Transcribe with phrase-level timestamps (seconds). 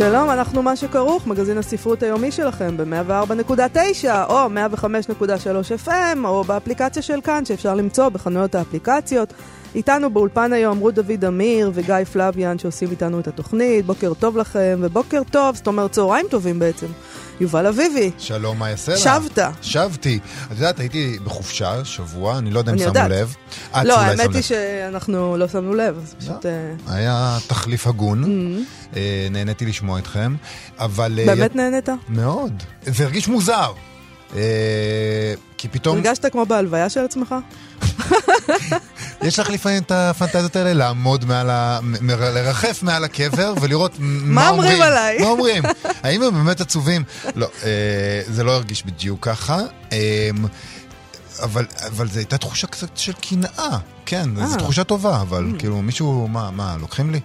[0.00, 7.20] שלום, אנחנו מה שכרוך, מגזין הספרות היומי שלכם ב-104.9 או 105.3 FM או באפליקציה של
[7.20, 9.32] כאן שאפשר למצוא בחנויות האפליקציות.
[9.74, 13.86] איתנו באולפן היום רות דוד אמיר וגיא פלביאן שעושים איתנו את התוכנית.
[13.86, 16.86] בוקר טוב לכם, ובוקר טוב, זאת אומרת צהריים טובים בעצם.
[17.40, 18.10] יובל אביבי.
[18.18, 18.98] שלום, מה יעשה לה?
[18.98, 19.38] שבת.
[19.62, 20.18] שבתי.
[20.46, 23.10] את יודעת, הייתי בחופשה שבוע, אני לא יודע אם שמו יודעת.
[23.10, 23.34] לב.
[23.70, 24.42] את לא, האמת היא.
[24.42, 26.18] שאנחנו לא שמנו לב, אז לא.
[26.20, 26.46] פשוט...
[26.46, 28.96] אה, היה תחליף הגון, Mm-hmm.
[28.96, 30.34] אה, נהניתי לשמוע אתכם,
[30.78, 31.18] אבל...
[31.18, 31.88] אה, באמת נהנית?
[32.08, 32.62] מאוד.
[32.86, 33.72] זה הרגיש מוזר.
[35.56, 37.34] כי פתאום, הרגשת כמו בהלוויה של עצמך?
[39.22, 41.78] יש לך לפעמים את הפנטזיות האלה לעמוד מעל ה...
[42.08, 45.18] לרחף מעל הקבר ולראות מ- מה אומרים עליי?
[45.18, 45.62] מה אומרים?
[46.02, 47.04] האם הם באמת עצובים?
[47.34, 47.70] לא, אה,
[48.26, 49.58] זה לא הרגיש בדיוק ככה.
[49.92, 50.30] אה,
[51.42, 54.58] אבל, אבל זו הייתה תחושה קצת של קנאה, כן, זו אה.
[54.58, 57.20] תחושה טובה, אבל כאילו מישהו, מה, מה, לוקחים לי?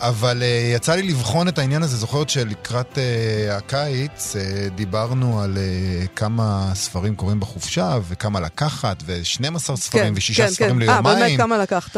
[0.00, 0.44] אבל uh,
[0.76, 6.70] יצא לי לבחון את העניין הזה, זוכרת שלקראת uh, הקיץ uh, דיברנו על uh, כמה
[6.74, 11.04] ספרים קוראים בחופשה, וכמה לקחת, ו-12 ספרים, ושישה ספרים אה, ליומיים.
[11.04, 11.96] באמת כמה לקחת?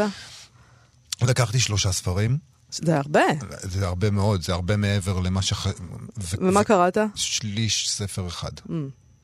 [1.21, 2.37] לקחתי שלושה ספרים,
[2.71, 3.21] זה הרבה.
[3.61, 5.53] זה הרבה מאוד, זה הרבה מעבר למה ש...
[6.17, 6.97] ו- ומה קראת?
[7.15, 8.51] שליש ספר אחד.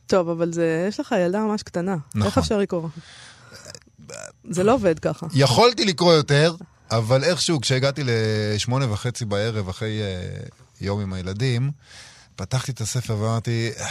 [0.07, 1.95] טוב, אבל זה, יש לך ילדה ממש קטנה.
[2.15, 2.21] נכון.
[2.21, 2.89] איך אפשר לקרוא?
[4.49, 5.27] זה לא עובד ככה.
[5.33, 6.55] יכולתי לקרוא יותר,
[6.91, 10.39] אבל איכשהו כשהגעתי לשמונה וחצי בערב אחרי אה,
[10.81, 11.71] יום עם הילדים,
[12.35, 13.87] פתחתי את הספר ואמרתי, "אה,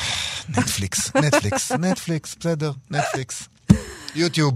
[0.48, 3.42] נטפליקס, נטפליקס, נטפליקס, בסדר, נטפליקס,
[4.14, 4.54] יוטיוב.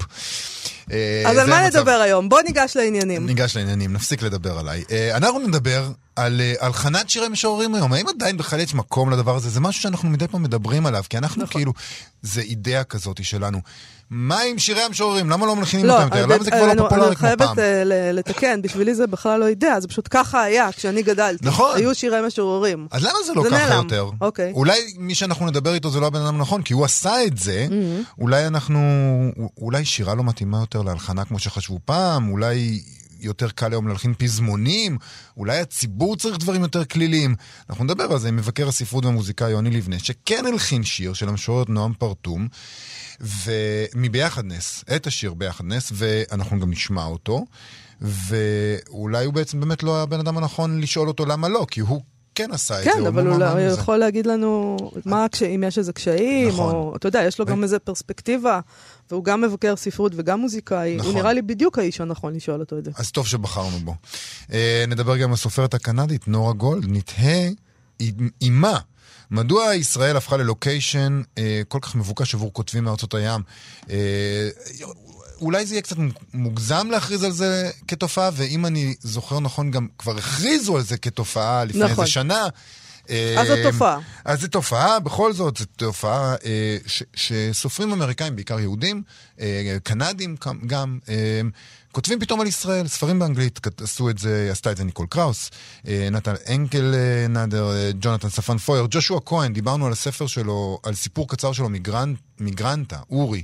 [0.93, 1.79] אה, אז על זה מה המצב.
[1.79, 2.29] נדבר היום?
[2.29, 3.27] בוא ניגש לעניינים.
[3.27, 4.85] ניגש לעניינים, נפסיק לדבר עליי.
[4.91, 7.93] אה, אנחנו נדבר על אה, הלחנת שירי משוררים היום.
[7.93, 9.49] האם עדיין בכלל יש מקום לדבר הזה?
[9.51, 11.53] זה משהו שאנחנו מדי פעם מדברים עליו, כי אנחנו נכון.
[11.61, 11.73] כאילו,
[12.23, 13.59] זה אידאה כזאת שלנו.
[14.11, 15.31] מה עם שירי המשוררים?
[15.31, 16.25] למה לא מלחינים לא, אותם יותר?
[16.25, 17.39] אני- למה זה כבר אני- לא פופולרי אני כמו פעם?
[17.39, 21.47] חייבת אה, ל- לתקן, בשבילי זה בכלל לא אידאה, זה פשוט ככה היה כשאני גדלתי.
[21.47, 21.77] נכון.
[21.77, 22.87] היו שירי משוררים.
[22.91, 23.83] אז למה זה לא זה ככה נעלם.
[23.83, 24.11] יותר?
[24.21, 24.53] אוקיי.
[24.53, 27.67] אולי מי שאנחנו נדבר איתו זה לא הבן אדם הנכון, כי הוא עשה את זה,
[27.69, 28.21] Mm-hmm.
[28.21, 28.81] אולי אנחנו,
[29.59, 32.81] אולי שירה לא מתאימה יותר להלחנה כמו שחשבו פעם, אולי
[33.23, 34.99] יותר קל היום להלחין פזמונים,
[35.37, 37.35] אולי הציבור צריך דברים יותר כליליים.
[37.71, 41.69] אנחנו נדבר על זה עם מבקר הספרות והמוזיקאי יוני לבנה, שכן הלחין שיר של המשוררת
[41.69, 42.49] נועם פרטום,
[43.21, 47.45] ומביחד נס, את השיר ביחד נס, ואנחנו גם נשמע אותו.
[48.01, 52.03] ואולי הוא בעצם באמת לא הבן אדם הנכון לשאול אותו למה לא, כי הוא
[52.35, 52.91] כן עשה את זה.
[52.91, 53.61] כן, אבל הוא.
[53.61, 56.75] יכול להגיד לנו מה אם יש איזה קשיים, נכון.
[56.75, 58.61] או אתה יודע, יש לו גם איזה פרספקטיבה,
[59.13, 60.93] והוא גם מבקר ספרות וגם מוזיקאי.
[60.93, 61.15] הוא נכון.
[61.15, 62.91] נראה לי בדיוק האיש הנכון לשאול אותו את זה.
[62.97, 63.95] אז טוב שבחרנו בו.
[64.53, 67.49] אה, נדבר גם על הסופרת הקנדית נורה גולד, נתהה
[67.99, 68.79] עם- עימה.
[69.31, 73.41] מדוע ישראל הפכה ללוקיישן אה, כל כך מבוקש עבור כותבים מארצות הים?
[73.91, 74.49] אה,
[75.41, 75.97] אולי זה יהיה קצת
[76.35, 81.65] מוגזם להכריז על זה כתופעה, ואם אני זוכר נכון, גם כבר הכריזו על זה כתופעה
[81.65, 81.91] לפני נכון.
[82.05, 82.47] איזה שנה.
[83.11, 83.99] אה, אז זו תופעה.
[84.25, 89.03] אז זו תופעה, בכל זאת, זו תופעה אה, ש, שסופרים אמריקאים, בעיקר יהודים,
[89.41, 90.37] אה, קנדים
[90.67, 91.41] גם, אה,
[91.93, 95.51] כותבים פתאום על ישראל, ספרים באנגלית, עשו את זה, עשתה את זה ניקול קראוס,
[95.87, 100.79] אה, נתן אנקל אה, נאדר, אה, ג'ונתן ספן פויר, ג'ושוע כהן, דיברנו על הספר שלו,
[100.83, 103.43] על סיפור קצר שלו, מגרנ, מגרנטה, אורי,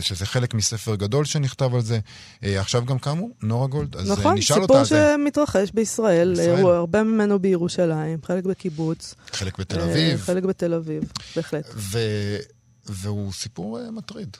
[0.00, 1.98] שזה חלק מספר גדול שנכתב על זה.
[2.42, 6.60] עכשיו גם כאמור, נורה גולד, אז נכון, נשאל סיפור אותה, זה שמתרחש בישראל, בישראל.
[6.60, 9.14] הוא הרבה ממנו בירושלים, חלק בקיבוץ.
[9.32, 11.02] חלק בתל אביב, חלק בתל אביב,
[11.36, 11.64] בהחלט.
[11.76, 11.98] ו...
[12.88, 14.36] והוא סיפור מטריד.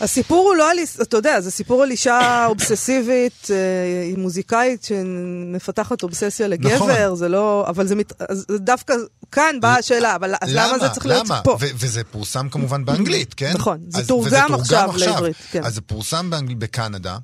[0.00, 2.18] הסיפור הוא לא על, אתה יודע, זה סיפור על אישה
[2.50, 3.56] אובססיבית, אה,
[4.04, 7.16] היא מוזיקאית שמפתחת אובססיה לגבר, נכון.
[7.16, 8.94] זה לא, אבל זה, מת, אז דווקא,
[9.32, 11.26] כאן באה השאלה, אבל אז למה זה צריך להיות?
[11.44, 11.56] פה?
[11.60, 13.52] ו- וזה פורסם כמובן באנגלית, כן?
[13.54, 15.64] נכון, זה תורגם עכשיו לעברית, כן.
[15.64, 17.16] אז זה פורסם באנגלית בקנדה.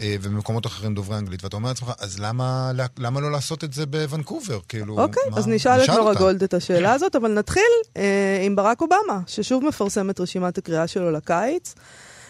[0.00, 3.86] אה, ובמקומות אחרים דוברי אנגלית, ואתה אומר לעצמך, אז למה, למה לא לעשות את זה
[3.86, 4.58] בוונקובר?
[4.68, 6.14] כאילו, אוקיי, מה- אז נשאל את נורה.
[6.14, 7.62] גולד את השאלה הזאת, אבל נתחיל
[7.96, 8.02] אה,
[8.46, 11.74] עם ברק אובמה, ששוב מפרסם את רשימת הקריאה שלו לקיץ.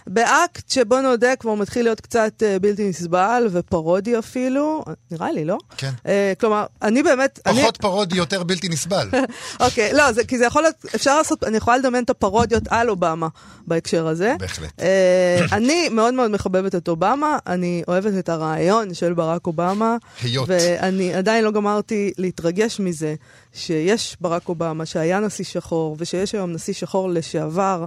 [0.08, 5.58] באקט שבו נודה כבר מתחיל להיות קצת אה, בלתי נסבל ופרודי אפילו, נראה לי, לא?
[5.76, 5.90] כן.
[6.06, 7.38] אה, כלומר, אני באמת...
[7.46, 9.08] אני- פחות פרודי, יותר בלתי נסבל.
[9.60, 12.90] אוקיי, לא, זה, כי זה יכול להיות, אפשר לעשות, אני יכולה לדמיין את הפרודיות על
[12.90, 13.28] אובמה
[13.66, 14.34] בהקשר הזה.
[14.38, 14.80] בהחלט.
[14.80, 19.96] אה, אני מאוד מאוד מחבבת את אובמה, אני אוהבת את הרעיון של ברק אובמה.
[20.22, 20.48] היות.
[20.48, 23.14] ואני עדיין לא גמרתי להתרגש מזה
[23.52, 27.84] שיש ברק אובמה, שהיה נשיא שחור, ושיש היום נשיא שחור לשעבר,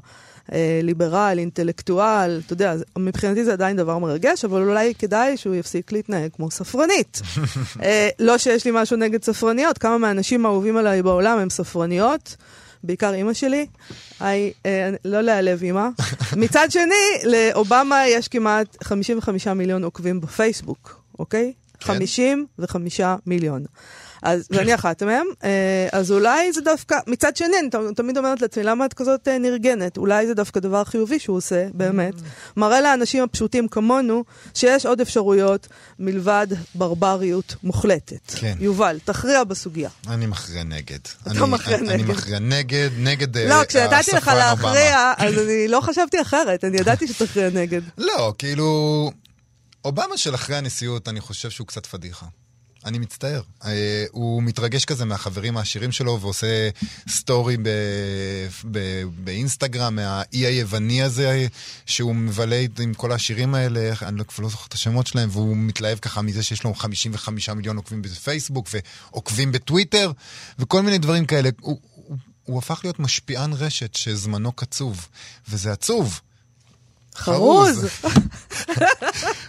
[0.53, 5.91] אה, ליברל, אינטלקטואל, אתה יודע, מבחינתי זה עדיין דבר מרגש, אבל אולי כדאי שהוא יפסיק
[5.91, 7.21] להתנהג כמו ספרנית.
[7.83, 12.35] אה, לא שיש לי משהו נגד ספרניות, כמה מהאנשים האהובים עליי בעולם הם ספרניות.
[12.83, 13.65] בעיקר אימא שלי,
[14.19, 15.87] היי, אה, לא להיעלב אימא.
[16.37, 21.53] מצד שני, לאובמה יש כמעט 55 מיליון עוקבים בפייסבוק, אוקיי?
[21.79, 21.93] כן.
[21.93, 23.65] 55 מיליון.
[24.21, 25.49] אז, ואני אחת מהם, אה,
[25.91, 29.97] אז אולי זה דווקא, מצד שני, אני תמיד אומרת לעצמי, למה את כזאת אה, נרגנת?
[29.97, 32.13] אולי זה דווקא דבר חיובי שהוא עושה, באמת.
[32.57, 34.23] מראה לאנשים הפשוטים כמונו,
[34.53, 35.67] שיש עוד אפשרויות
[35.99, 38.31] מלבד ברבריות מוחלטת.
[38.35, 38.55] כן.
[38.59, 39.89] יובל, תכריע בסוגיה.
[40.07, 40.99] אני מכריע נגד.
[41.21, 41.89] אתה אני- מכריע נגד.
[41.91, 46.77] אני מכריע נגד, נגד אה, לא, כשנתתי לך להכריע, אז אני לא חשבתי אחרת, אני
[46.77, 47.81] ידעתי שתכריע נגד.
[47.97, 49.11] לא, כאילו...
[49.85, 52.25] אובמה של אחרי הנשיאות, אני חושב שהוא קצת פדיחה.
[52.85, 53.41] אני מצטער.
[53.65, 56.69] אה, הוא מתרגש כזה מהחברים העשירים שלו ועושה
[57.09, 57.69] סטורי ב-
[58.71, 61.47] ב- באינסטגרם מהאי היווני הזה,
[61.85, 65.57] שהוא מבלה עם כל העשירים האלה, אני לא- כבר לא זוכר את השמות שלהם, והוא
[65.57, 68.67] מתלהב ככה מזה שיש לו 55 מיליון עוקבים בפייסבוק
[69.11, 70.11] ועוקבים בטוויטר,
[70.59, 71.49] וכל מיני דברים כאלה.
[71.61, 75.07] הוא, הוא, הוא הפך להיות משפיען רשת שזמנו קצוב,
[75.49, 76.21] וזה עצוב.
[77.15, 77.87] חרוז.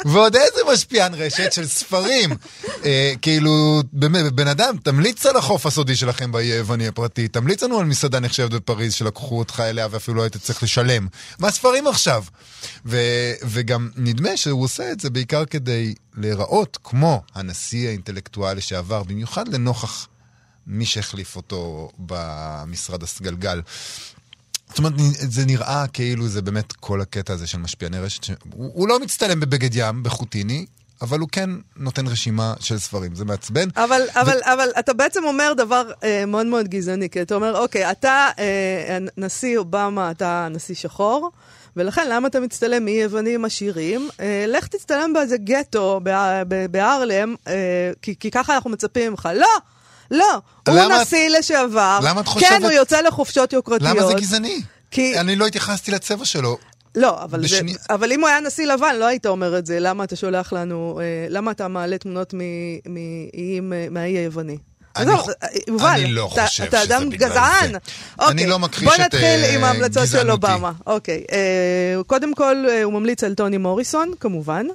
[0.04, 2.30] ועוד איזה משפיען רשת של ספרים.
[2.84, 7.78] אה, כאילו, באמת, בן אדם, תמליץ על החוף הסודי שלכם באי היווני הפרטי, תמליץ לנו
[7.78, 11.06] על מסעדה נחשבת בפריז שלקחו אותך אליה ואפילו לא היית צריך לשלם.
[11.38, 12.24] מה ספרים עכשיו?
[13.42, 20.08] וגם נדמה שהוא עושה את זה בעיקר כדי להיראות כמו הנשיא האינטלקטואל לשעבר, במיוחד לנוכח
[20.66, 23.60] מי שהחליף אותו במשרד הסגלגל.
[24.72, 28.26] זאת אומרת, זה נראה כאילו זה באמת כל הקטע הזה של משפיעני רשת.
[28.54, 30.66] הוא, הוא לא מצטלם בבגד ים, בחוטיני,
[31.02, 33.14] אבל הוא כן נותן רשימה של ספרים.
[33.14, 33.68] זה מעצבן.
[33.76, 37.90] אבל, אבל, אבל אתה בעצם אומר דבר אה, מאוד מאוד גזעני, כי אתה אומר, אוקיי,
[37.90, 41.30] אתה אה, נשיא אובמה, אתה נשיא שחור,
[41.76, 44.08] ולכן למה אתה מצטלם מאי יוונים עשירים?
[44.20, 47.52] אה, לך תצטלם באיזה גטו בה- ב- בהארלם, אה,
[48.02, 49.28] כי, כי ככה אנחנו מצפים ממך.
[49.34, 49.46] לא!
[50.12, 50.32] לא,
[50.68, 53.90] הוא למה נשיא לשעבר, למה את כן, חושבת- הוא יוצא לחופשות יוקרתיות.
[53.96, 54.60] למה זה גזעני?
[54.90, 56.56] כי- אני לא התייחסתי לצבע שלו.
[56.94, 59.80] לא, אבל, זה, בשני- אבל אם הוא היה נשיא לבן, לא היית אומר את זה.
[59.80, 62.38] למה אתה שולח לנו, אה, למה אתה מעלה תמונות מ-
[62.94, 64.58] מאיים, אה, מהאי היווני?
[64.96, 67.72] אני עזוב, ח- אה, יובל, אני לא אתה- חושב אתה שזה אדם גזען.
[67.72, 67.78] זה.
[68.18, 70.46] אוקיי, אני לא מכחיש בוא את, נתחיל אה, עם ההמלצות של גזענותי.
[70.52, 70.72] אובמה.
[70.86, 74.66] אוקיי, אה, קודם כל, אה, הוא ממליץ על טוני מוריסון, כמובן.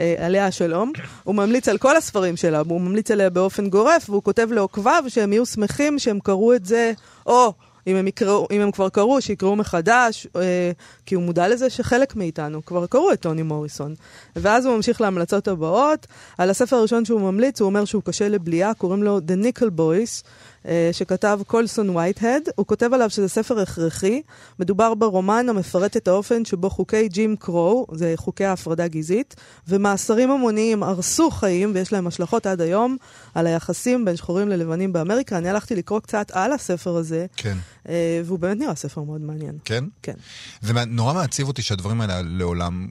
[0.00, 0.92] אה, עליה השלום.
[1.24, 5.32] הוא ממליץ על כל הספרים שלה, הוא ממליץ עליה באופן גורף, והוא כותב לעוקביו שהם
[5.32, 6.92] יהיו שמחים שהם קראו את זה,
[7.26, 7.52] או
[7.86, 10.70] אם הם, יקראו, אם הם כבר קראו, שיקראו מחדש, אה,
[11.06, 13.94] כי הוא מודע לזה שחלק מאיתנו כבר קראו את טוני מוריסון.
[14.36, 16.06] ואז הוא ממשיך להמלצות הבאות.
[16.38, 20.24] על הספר הראשון שהוא ממליץ, הוא אומר שהוא קשה לבליעה, קוראים לו The Nickel Boys.
[20.68, 24.22] אה, שכתב קולסון וייטהד, הוא כותב עליו שזה ספר הכרחי,
[24.58, 29.34] מדובר ברומן המפרט את האופן שבו חוקי ג'ים קרו, זה חוקי ההפרדה גזעית,
[29.68, 32.96] ומאסרים המוניים הרסו חיים, ויש להם השלכות עד היום,
[33.34, 35.38] על היחסים בין שחורים ללבנים באמריקה.
[35.38, 37.56] אני הלכתי לקרוא קצת על הספר הזה, כן.
[37.88, 39.58] אה, והוא באמת נראה ספר מאוד מעניין.
[39.64, 39.84] כן?
[40.02, 40.14] כן.
[40.60, 42.88] זה נורא מעציב אותי שהדברים האלה לעולם,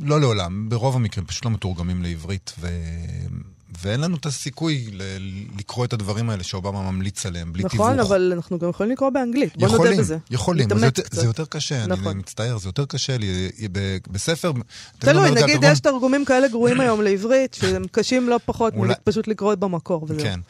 [0.00, 2.68] לא לעולם, ברוב המקרים פשוט לא מתורגמים לעברית, ו...
[3.82, 5.02] ואין לנו את הסיכוי ל...
[5.58, 7.74] לקרוא את הדברים האלה שאובמה ממליץ עליהם, בלי תיווך.
[7.74, 10.16] נכון, אבל אנחנו גם יכולים לקרוא באנגלית, בוא נודה יכולים, בזה.
[10.30, 10.88] יכולים, אבל זה.
[11.10, 12.06] זה יותר קשה, נכון.
[12.06, 13.48] אני מצטער, זה יותר קשה לי.
[13.72, 14.52] ב- בספר...
[14.98, 19.28] תלוי, נגיד תרגום- יש תרגומים כאלה גרועים היום לעברית, שהם קשים לא פחות אולי- מפשוט
[19.28, 20.18] לקרוא במקור וזהו.
[20.22, 20.40] כן,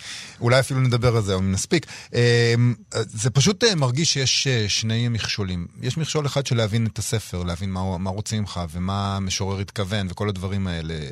[0.40, 1.87] אולי אפילו נדבר על זה, אם נספיק.
[2.14, 2.54] אה,
[2.94, 5.66] זה פשוט אה, מרגיש שיש אה, שני מכשולים.
[5.82, 10.06] יש מכשול אחד של להבין את הספר, להבין מה, מה רוצים ממך, ומה המשורר התכוון,
[10.10, 11.08] וכל הדברים האלה, אה,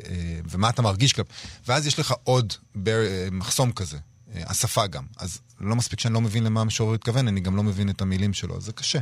[0.51, 1.25] ומה אתה מרגיש כלפ...
[1.67, 3.97] ואז יש לך עוד בר, אה, מחסום כזה.
[4.35, 5.03] אה, השפה גם.
[5.17, 8.33] אז לא מספיק שאני לא מבין למה המשורר התכוון, אני גם לא מבין את המילים
[8.33, 8.99] שלו, אז זה קשה.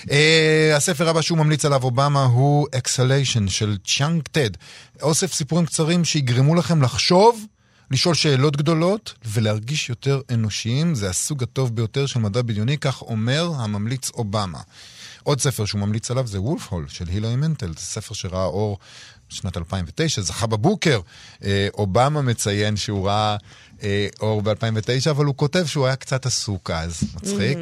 [0.00, 0.10] Uh,
[0.76, 4.50] הספר הבא שהוא ממליץ עליו אובמה הוא Exhalation של צ'אנג טד.
[5.02, 7.46] אוסף סיפורים קצרים שיגרמו לכם לחשוב
[7.90, 13.50] לשאול שאלות גדולות ולהרגיש יותר אנושיים, זה הסוג הטוב ביותר של מדע בדיוני, כך אומר
[13.56, 14.60] הממליץ אובמה.
[15.22, 18.78] עוד ספר שהוא ממליץ עליו זה וולף הול של הילרי מנטל, זה ספר שראה אור
[19.30, 21.00] בשנת 2009, זכה בבוקר.
[21.44, 23.36] אה, אובמה מציין שהוא ראה
[23.82, 27.58] אה, אור ב-2009, אבל הוא כותב שהוא היה קצת עסוק אז, מצחיק.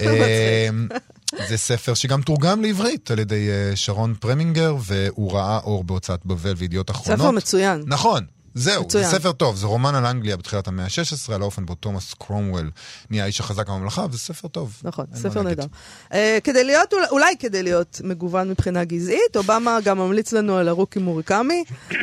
[0.00, 0.68] אה,
[1.48, 6.54] זה ספר שגם תורגם לעברית על ידי אה, שרון פרמינגר, והוא ראה אור בהוצאת בבל
[6.56, 7.20] וידיעות אחרונות.
[7.20, 7.82] ספר מצוין.
[7.86, 8.24] נכון.
[8.54, 9.04] זהו, מצוין.
[9.04, 12.70] זה ספר טוב, זה רומן על אנגליה בתחילת המאה ה-16, על האופן בו תומאס קרומוול
[13.10, 14.80] נהיה האיש החזק בממלכה, וזה ספר טוב.
[14.84, 15.42] נכון, ספר.
[15.42, 15.64] נהדר.
[16.10, 16.14] Uh,
[16.44, 20.98] כדי להיות, אולי, אולי כדי להיות מגוון מבחינה גזעית, אובמה גם ממליץ לנו על הרוקי
[20.98, 21.94] מורקמי, uh,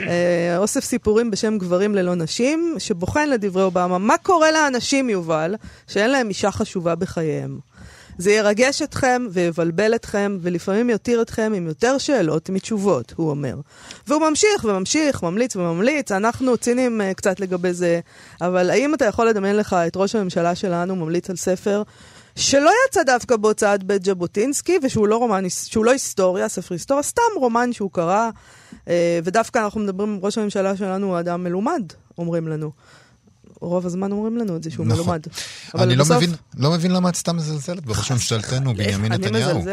[0.58, 5.56] אוסף סיפורים בשם גברים ללא נשים, שבוחן לדברי אובמה מה קורה לאנשים, יובל,
[5.88, 7.60] שאין להם אישה חשובה בחייהם.
[8.18, 13.56] זה ירגש אתכם ויבלבל אתכם, ולפעמים יותיר אתכם עם יותר שאלות מתשובות, הוא אומר.
[14.08, 18.00] והוא ממשיך וממשיך, ממליץ וממליץ, אנחנו ציניים uh, קצת לגבי זה,
[18.42, 21.84] אבל האם אתה יכול לדמיין לך את ראש הממשלה שלנו ממליץ על ספר
[22.36, 27.22] שלא יצא דווקא בהוצאת בית ז'בוטינסקי, ושהוא לא רומן, שהוא לא היסטוריה, ספר היסטוריה, סתם
[27.36, 28.30] רומן שהוא קרא,
[28.88, 31.84] אה, ודווקא אנחנו מדברים, ראש הממשלה שלנו הוא אדם מלומד,
[32.18, 32.72] אומרים לנו.
[33.62, 35.04] רוב הזמן אומרים לנו את זה שהוא נכון.
[35.04, 35.22] מלומד.
[35.76, 36.12] אני לא בסוף...
[36.12, 39.64] לא, מבין, לא מבין למה את סתם מזלזלת בראש ממשלתנו, בנימין נתניהו.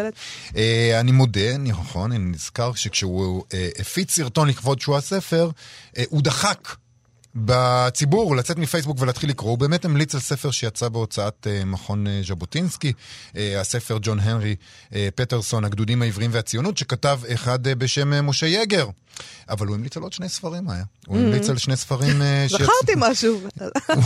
[0.49, 0.57] Uh,
[1.01, 5.51] אני מודה, נכון, אני נזכר שכשהוא uh, הפיץ סרטון לכבוד שהוא הספר,
[5.95, 6.77] uh, הוא דחק
[7.37, 9.51] בציבור לצאת מפייסבוק ולהתחיל לקרוא.
[9.51, 12.93] הוא באמת המליץ על ספר שיצא בהוצאת uh, מכון uh, ז'בוטינסקי,
[13.33, 14.57] uh, הספר ג'ון הנרי
[15.15, 18.87] פטרסון, הגדודים העבריים והציונות, שכתב אחד בשם משה יגר.
[19.49, 20.85] אבל הוא המליץ על עוד שני ספרים, היה.
[21.07, 22.23] הוא המליץ על שני ספרים...
[22.51, 23.41] זכרתי משהו.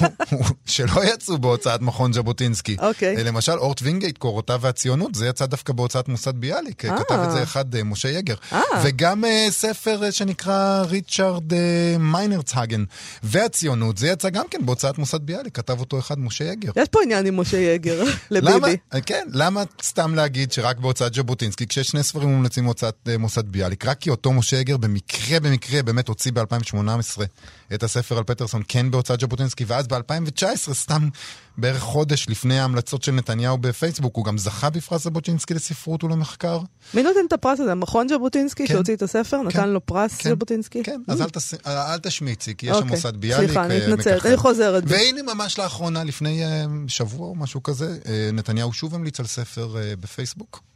[0.67, 2.77] שלא יצאו בהוצאת מכון ז'בוטינסקי.
[2.79, 3.25] אוקיי.
[3.25, 6.87] למשל, אורד וינגייט, קורותיו והציונות, זה יצא דווקא בהוצאת מוסד ביאליק.
[6.87, 8.35] כתב את זה אחד, משה יגר.
[8.83, 11.53] וגם ספר שנקרא ריצ'רד
[11.99, 12.85] מיינרצהגן,
[13.23, 16.71] והציונות, זה יצא גם כן בהוצאת מוסד ביאליק, כתב אותו אחד, משה יגר.
[16.77, 18.77] יש פה עניין עם משה יגר, לביבי.
[19.07, 23.99] כן, למה סתם להגיד שרק בהוצאת ז'בוטינסקי, כשיש שני ספרים מומלצים בהוצאת מוסד ביאליק, רק
[23.99, 27.23] כי אותו משה יגר במקרה במקרה באמת הוציא ב-2018
[27.75, 31.09] את הספר על פטרסון כן בהוצאת ז'בוטינסקי, ואז ב-2019, סתם
[31.59, 36.61] בערך חודש לפני ההמלצות של נתניהו בפייסבוק, הוא גם זכה בפרס ז'בוטינסקי לספרות ולמחקר.
[36.95, 37.75] מי נותן את הפרס הזה?
[37.75, 39.37] מכון ז'בוטינסקי כן, שהוציא את הספר?
[39.37, 40.83] כן, נתן לו פרס כן, ז'בוטינסקי?
[40.83, 41.55] כן, אז אל, תס...
[41.67, 43.47] אל תשמיצי, כי יש שם אוקיי, מוסד ביאליק.
[43.47, 44.85] סליחה, אני אה, מתנצלת, אני חוזרת.
[44.87, 49.77] והנה ממש לאחרונה, לפני אה, שבוע או משהו כזה, אה, נתניהו שוב המליץ על ספר
[50.01, 50.68] בפייסבוק.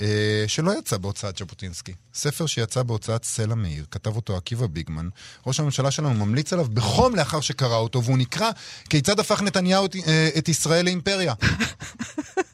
[0.00, 1.92] אה, שלא יצא בהוצאת ז'בוטינסקי.
[2.14, 5.08] ספר שיצא בהוצאת סלע מאיר, כתב אותו עקיבא ביגמן.
[5.46, 8.50] ראש הממשלה שלנו ממליץ עליו בחום לאחר שקרא אותו, והוא נקרא
[8.90, 11.34] כיצד הפך נתניהו את, אה, ישראל לאימפריה.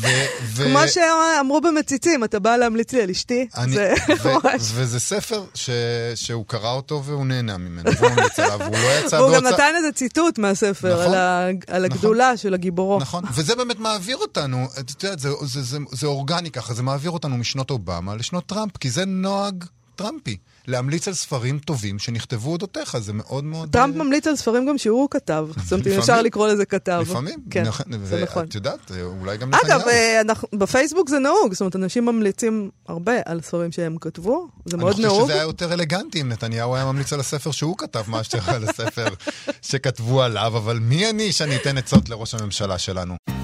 [0.00, 3.94] ו- כמו שאמרו במציצים, אתה בא להמליץ לי על אשתי, אני, זה
[4.24, 4.62] ממש...
[4.74, 5.70] וזה ספר ש-
[6.14, 9.72] שהוא קרא אותו והוא נהנה ממנו, והוא ממליץ עליו, והוא לא יצא והוא גם נתן
[9.76, 11.84] איזה ציטוט מהספר, נכון, על, ה- על נכון.
[11.84, 12.98] הגדולה נכון, של הגיבורו.
[13.00, 17.10] נכון, וזה באמת מעביר אותנו, את יודעת, זה, זה, זה, זה אורגני ככה, זה מעביר
[17.10, 19.64] אותנו משנות אובמה לשנות טראמפ, כי זה נוהג
[19.96, 20.36] טראמפי.
[20.66, 23.68] להמליץ על ספרים טובים שנכתבו אודותיך, זה מאוד מאוד...
[23.72, 25.48] טראמפ אה, ממליץ על ספרים גם שהוא כתב.
[25.64, 26.98] זאת אומרת, אם אפשר לקרוא לזה כתב.
[27.02, 27.64] לפעמים, כן,
[28.02, 28.44] זה נכון.
[28.44, 29.80] את יודעת, אולי גם נתניהו.
[29.80, 34.76] אגב, אה, בפייסבוק זה נהוג, זאת אומרת, אנשים ממליצים הרבה על ספרים שהם כתבו, זה
[34.76, 35.04] מאוד נהוג.
[35.04, 38.38] אני חושב שזה היה יותר אלגנטי אם נתניהו היה ממליץ על הספר שהוא כתב, מאשר
[38.46, 39.08] על הספר
[39.68, 43.41] שכתבו עליו, אבל מי אני שאני אתן עצות לראש הממשלה שלנו?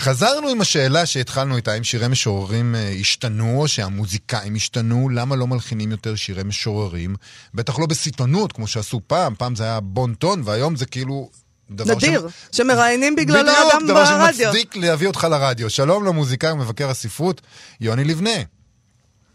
[0.00, 5.46] חזרנו עם השאלה שהתחלנו איתה, אם שירי משוררים אה, השתנו, או שהמוזיקאים השתנו, למה לא
[5.46, 7.14] מלחינים יותר שירי משוררים?
[7.54, 11.30] בטח לא בסיטונות, כמו שעשו פעם, פעם זה היה בון טון, והיום זה כאילו...
[11.70, 12.56] נדיר, ש...
[12.56, 13.80] שמראיינים בגללו אדם ברדיו.
[13.80, 15.70] בדיוק, דבר שמצדיק להביא אותך לרדיו.
[15.70, 17.40] שלום למוזיקאי ומבקר הספרות,
[17.80, 18.30] יוני לבנה.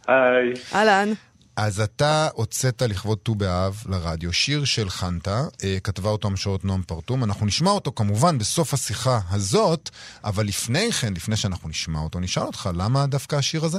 [0.07, 0.53] היי.
[0.73, 1.13] אהלן.
[1.57, 6.81] אז אתה הוצאת לכבוד ט"ו באב לרדיו שיר של חנטה, אה, כתבה אותו המשוררת נועם
[6.81, 7.23] פרטום.
[7.23, 9.89] אנחנו נשמע אותו כמובן בסוף השיחה הזאת,
[10.23, 13.77] אבל לפני כן, לפני שאנחנו נשמע אותו, נשאל אותך, למה דווקא השיר הזה?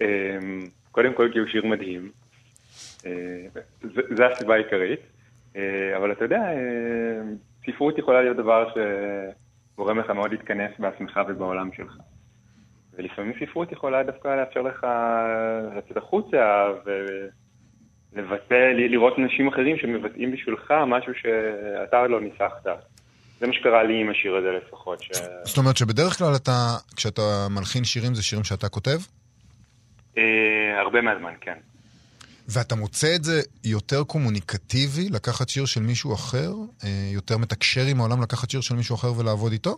[0.00, 0.06] אמ,
[0.92, 2.10] קודם כל כי הוא שיר מדהים.
[3.06, 3.12] אה,
[4.16, 5.00] זו הסיבה העיקרית.
[5.56, 6.42] אה, אבל אתה יודע,
[7.66, 11.96] ספרות יכולה להיות דבר שגורם לך מאוד להתכנס בעצמך ובעולם שלך.
[12.98, 14.86] ולפעמים ספרות יכולה דווקא לאפשר לך
[15.76, 16.66] לצאת החוצה
[18.14, 22.66] ולבטא, לראות אנשים אחרים שמבטאים בשבילך משהו שאתה לא ניסחת.
[23.40, 25.02] זה מה שקרה לי עם השיר הזה לפחות.
[25.02, 25.10] ש...
[25.44, 28.98] זאת אומרת שבדרך כלל אתה, כשאתה מלחין שירים, זה שירים שאתה כותב?
[30.18, 31.58] אה, הרבה מהזמן, כן.
[32.48, 36.52] ואתה מוצא את זה יותר קומוניקטיבי, לקחת שיר של מישהו אחר?
[36.84, 39.76] אה, יותר מתקשר עם העולם לקחת שיר של מישהו אחר ולעבוד איתו?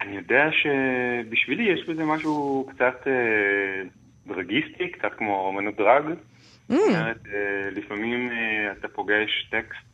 [0.00, 3.82] אני יודע שבשבילי יש בזה משהו קצת אה,
[4.26, 6.04] דרגיסטי, קצת כמו אמנות דרג.
[6.04, 6.74] Mm.
[6.74, 9.88] זאת אומרת, אה, לפעמים אה, אתה פוגש טקסט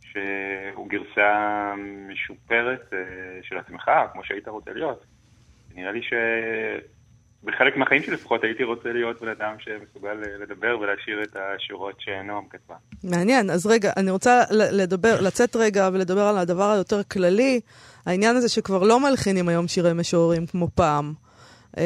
[0.00, 1.74] שהוא גרסה
[2.08, 2.98] משופרת אה,
[3.42, 5.04] של עצמך, כמו שהיית רוצה להיות.
[5.74, 6.02] נראה לי
[7.46, 11.94] שבחלק מהחיים שלי לפחות הייתי רוצה להיות בן אדם שמסוגל אה, לדבר ולהשאיר את השורות
[11.98, 12.74] שנועם כתבה.
[13.04, 17.60] מעניין, אז רגע, אני רוצה לדבר, לצאת רגע ולדבר על הדבר היותר כללי.
[18.06, 21.12] העניין הזה שכבר לא מלחינים היום שירי משוררים כמו פעם.
[21.74, 21.78] Uh,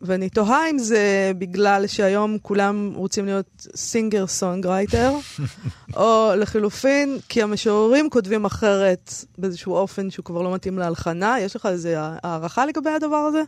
[0.00, 5.12] ואני תוהה אם זה בגלל שהיום כולם רוצים להיות singer songwriter,
[5.96, 11.40] או לחילופין, כי המשוררים כותבים אחרת באיזשהו אופן שהוא כבר לא מתאים להלחנה.
[11.40, 13.42] יש לך איזו הערכה לגבי הדבר הזה?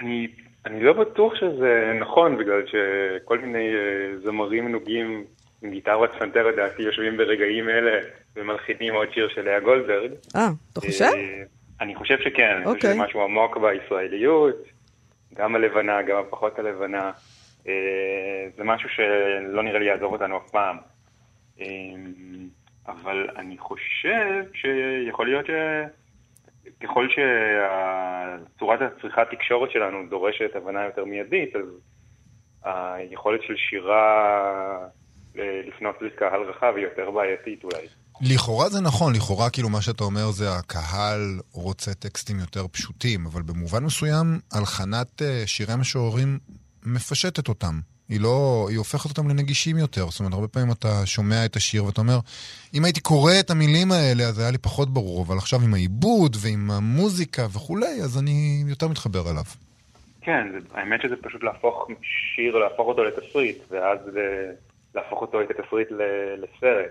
[0.00, 0.28] אני,
[0.66, 5.24] אני לא בטוח שזה נכון, בגלל שכל מיני אה, זמרים נוגים
[5.62, 8.00] עם גיטרה ופסנתר, לדעתי, יושבים ברגעים אלה
[8.36, 10.10] ומלחינים עוד שיר של לאה גולדברג.
[10.36, 11.04] אה, אתה חושב?
[11.04, 11.42] אה,
[11.80, 12.94] אני חושב שכן, אני חושב אוקיי.
[12.94, 14.62] שזה משהו עמוק בישראליות,
[15.34, 17.10] גם הלבנה, גם הפחות הלבנה.
[17.68, 17.72] אה,
[18.56, 20.76] זה משהו שלא נראה לי יעזוב אותנו אף פעם.
[22.88, 25.46] אבל אני חושב שיכול להיות
[26.66, 31.66] שככל שצורת הצריכת תקשורת שלנו דורשת הבנה יותר מיידית, אז
[32.64, 34.36] היכולת של שירה
[35.38, 37.86] אה, לפנות לקהל רחב היא יותר בעייתית אולי.
[38.20, 43.42] לכאורה זה נכון, לכאורה כאילו מה שאתה אומר זה הקהל רוצה טקסטים יותר פשוטים, אבל
[43.42, 46.38] במובן מסוים הלחנת אה, שירי המשוררים
[46.86, 47.74] מפשטת אותם.
[48.08, 50.06] היא לא, היא הופכת אותם לנגישים יותר.
[50.10, 52.18] זאת אומרת, הרבה פעמים אתה שומע את השיר ואתה אומר,
[52.74, 56.36] אם הייתי קורא את המילים האלה, אז היה לי פחות ברור, אבל עכשיו עם העיבוד
[56.42, 59.44] ועם המוזיקה וכולי, אז אני יותר מתחבר אליו.
[60.20, 63.98] כן, האמת שזה פשוט להפוך שיר, להפוך אותו לתסריט, ואז
[64.94, 66.90] להפוך אותו את התסריט ל- לסרט.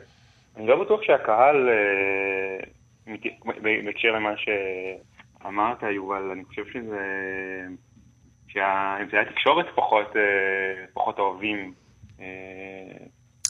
[0.57, 3.15] אני לא בטוח שהקהל, אה,
[3.61, 7.01] בהקשר למה שאמרת, יובל, אני חושב שזה...
[8.55, 11.73] שהאמצעי התקשורת פחות, אה, פחות אוהבים.
[12.19, 12.25] אה,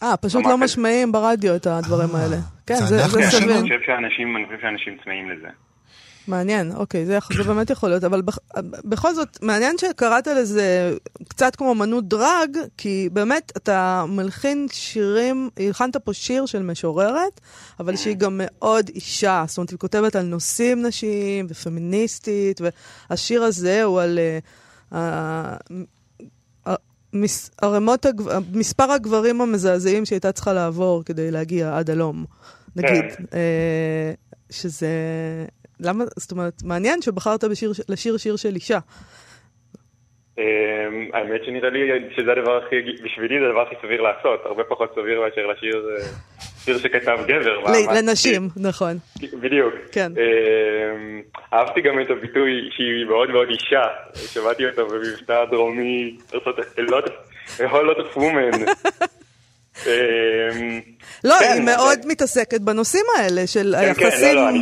[0.03, 0.63] אה, פשוט לא כזה.
[0.63, 2.37] משמיעים ברדיו את הדברים אה, האלה.
[2.67, 2.85] כן, זה.
[2.85, 3.57] סביר.
[3.57, 5.47] אני חושב שאנשים, צמאים לזה.
[6.27, 8.37] מעניין, אוקיי, זה, זה באמת יכול להיות, אבל בכ,
[8.85, 10.93] בכל זאת, מעניין שקראת לזה
[11.27, 17.41] קצת כמו אמנות דרג, כי באמת אתה מלחין שירים, הלחנת פה שיר של משוררת,
[17.79, 22.61] אבל שהיא גם מאוד אישה, זאת אומרת, היא כותבת על נושאים נשיים ופמיניסטית,
[23.09, 24.19] והשיר הזה הוא על...
[24.41, 24.64] uh,
[27.61, 28.05] ערימות,
[28.53, 32.25] מספר הגברים המזעזעים שהייתה צריכה לעבור כדי להגיע עד הלום,
[32.75, 33.05] נגיד.
[33.33, 34.11] אה,
[34.49, 34.87] שזה...
[35.79, 38.79] למה, זאת אומרת, מעניין שבחרת בשיר, לשיר שיר של אישה.
[40.37, 40.43] אמ,
[41.13, 41.79] האמת שנראה לי
[42.15, 46.05] שזה הדבר הכי, בשבילי זה הדבר הכי סביר לעשות, הרבה פחות סביר מאשר לשיר אה,
[46.65, 47.63] שיר שכתב גבר.
[47.95, 48.97] לנשים, נכון.
[49.39, 49.73] בדיוק.
[49.91, 50.11] כן.
[50.17, 51.21] אמ,
[51.53, 53.83] אהבתי גם את הביטוי שהיא מאוד מאוד אישה,
[54.33, 56.63] שמעתי אותו במבטא הדרומי, ארצות a
[61.23, 64.59] לא, כן, היא אבל- מאוד מתעסקת בנושאים האלה של כן, כן, היחסים לא, לא, אני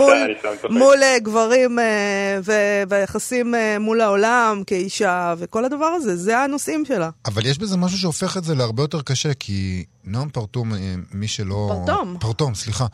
[0.69, 2.39] מול, אה, גברים אה,
[2.87, 7.09] והיחסים אה, מול העולם כאישה וכל הדבר הזה, זה הנושאים שלה.
[7.25, 10.71] אבל יש בזה משהו שהופך את זה להרבה יותר קשה, כי נועם פרטום,
[11.13, 11.71] מי שלא...
[11.85, 12.17] פרטום.
[12.19, 12.85] פרטום, סליחה.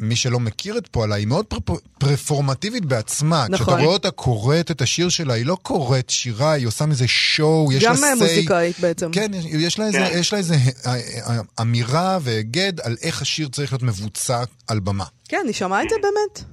[0.00, 3.44] אה, מי שלא מכיר את פועלה, היא מאוד פר- פרפורמטיבית בעצמה.
[3.50, 3.66] נכון.
[3.66, 7.72] כשאתה רואה אותה קוראת את השיר שלה, היא לא קוראת שירה, היא עושה מזה שואו,
[7.72, 8.04] יש לה גם say.
[8.04, 9.10] אה, מוזיקאית בעצם.
[9.12, 10.18] כן, יש, יש לה איזה, כן.
[10.18, 10.54] יש לה איזה
[10.86, 15.04] אה, אה, אמירה והיגד על איך השיר צריך להיות מבוצע על במה.
[15.28, 16.50] כן, היא שמעה את זה באמת?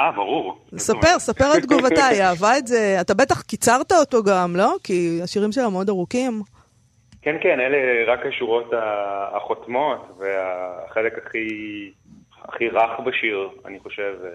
[0.00, 0.58] אה, ברור.
[0.78, 2.96] ספר, ספר את תגובתה, היא אהבה את זה.
[3.00, 4.76] אתה בטח קיצרת אותו גם, לא?
[4.84, 6.42] כי השירים שלה מאוד ארוכים.
[7.22, 7.78] כן, כן, אלה
[8.12, 8.70] רק השורות
[9.36, 11.38] החותמות, והחלק הכי,
[12.44, 14.28] הכי רך בשיר, אני חושב, אה,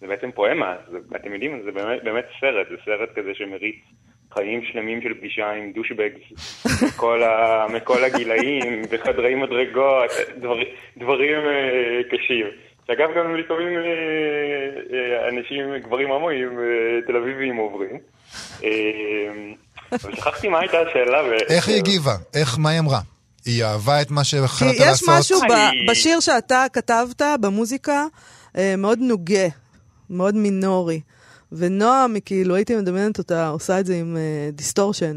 [0.00, 3.76] זה בעצם פואמה, זה, אתם יודעים, זה באמת, באמת סרט, זה סרט כזה שמריץ
[4.34, 6.22] חיים שלמים של פגישה עם דושבגס
[6.88, 10.54] מכל, ה, מכל הגילאים, בחדרי מדרגות, דבר,
[10.96, 12.46] דברים אה, קשים.
[12.86, 13.82] שאגב, גם לפעמים אה,
[14.92, 17.98] אה, אנשים, גברים הומואים, אה, תל אביבים עוברים.
[18.64, 18.70] אה,
[19.92, 21.22] אבל שכחתי מה הייתה השאלה.
[21.24, 22.12] ו- איך היא הגיבה?
[22.34, 22.98] איך, מה היא אמרה?
[23.46, 25.08] היא אהבה את מה כי שהחלטת יש לעשות?
[25.18, 28.04] משהו ב- בשיר שאתה כתבת, במוזיקה,
[28.58, 29.48] אה, מאוד נוגה,
[30.10, 31.00] מאוד מינורי.
[31.52, 34.16] ונועם, כאילו, הייתי מדמיינת אותה, עושה את זה עם
[34.52, 35.16] distortion.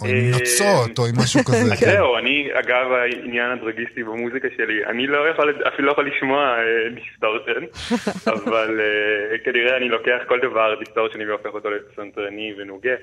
[0.00, 1.72] או עם נוצות, או עם משהו כזה.
[1.72, 1.86] אז כן.
[1.90, 6.56] זהו, אני, אגב, העניין הדרגיסטי במוזיקה שלי, אני לא יכול, אפילו לא יכול לשמוע
[6.94, 7.62] distortion,
[8.36, 12.94] אבל אה, כנראה אני לוקח כל דבר דיסטורשני והופך אותו לפסנתרני ונוגה,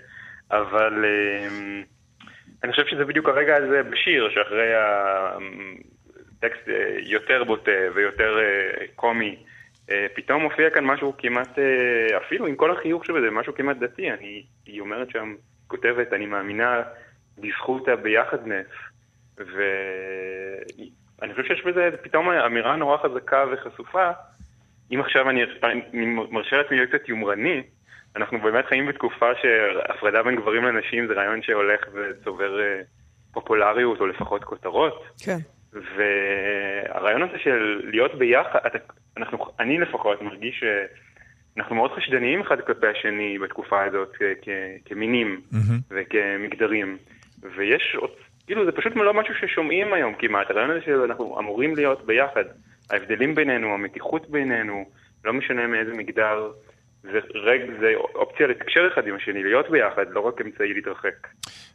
[0.52, 1.48] אבל אה,
[2.64, 4.74] אני חושב שזה בדיוק הרגע הזה בשיר, שאחרי
[6.38, 9.36] הטקסט אה, יותר בוטה ויותר אה, קומי,
[9.92, 11.60] אה, פתאום מופיע כאן משהו כמעט,
[12.18, 14.12] אפילו עם כל החיוך שבזה, משהו כמעט דתי.
[14.12, 15.36] אני, היא אומרת שם,
[15.68, 16.82] כותבת, אני מאמינה
[17.38, 18.68] בזכות הביחדנס.
[19.38, 24.12] ואני חושב שיש בזה פתאום אמירה נורא חזקה וחשופה.
[24.92, 27.64] אם עכשיו אני, אני מרשה לעצמי להיות קצת יומרני,
[28.16, 32.82] אנחנו באמת חיים בתקופה שהפרדה בין גברים לנשים זה רעיון שהולך וצובר אה,
[33.32, 35.04] פופולריות או לפחות כותרות.
[35.26, 35.38] כן.
[35.74, 38.60] והרעיון הזה של להיות ביחד,
[39.18, 40.64] אנחנו, אני לפחות מרגיש
[41.56, 44.50] שאנחנו מאוד חשדניים אחד כלפי השני בתקופה הזאת כ, כ,
[44.86, 45.80] כמינים מהמם.
[45.90, 46.98] וכמגדרים.
[47.56, 48.12] ויש, עוד-
[48.48, 52.44] כאילו זה פשוט לא משהו ששומעים היום כמעט, הרעיון הזה שאנחנו אמורים להיות ביחד.
[52.92, 54.86] ההבדלים בינינו, המתיחות בינינו,
[55.26, 56.52] לא משנה מאיזה מגדר
[57.04, 61.28] זה, רג, זה אופציה לתקשר אחד עם השני, להיות ביחד, לא רק אמצעי להתרחק.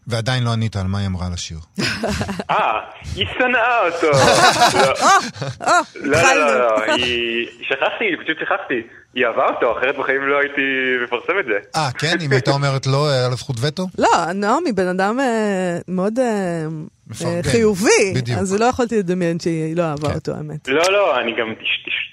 [0.07, 1.59] ועדיין לא ענית על מה היא אמרה לשיר.
[2.51, 2.81] אה,
[3.17, 4.11] היא שנאה אותו.
[5.95, 7.47] לא, לא, לא, לא, היא...
[7.63, 8.83] שכחתי, פשוט שכחתי.
[9.15, 10.63] היא אהבה אותו, אחרת בחיים לא הייתי
[11.05, 11.59] מפרסם את זה.
[11.77, 12.17] אה, כן?
[12.21, 13.87] אם הייתה אומרת לא, היה לה זכות וטו?
[13.99, 16.25] לא, נעמי בן אדם אה, מאוד אה,
[17.25, 18.39] אה, חיובי, בדיוק.
[18.39, 20.15] אז לא יכולתי לדמיין שהיא לא אהבה כן.
[20.15, 20.69] אותו, האמת.
[20.69, 21.55] לא, לא, אני גם...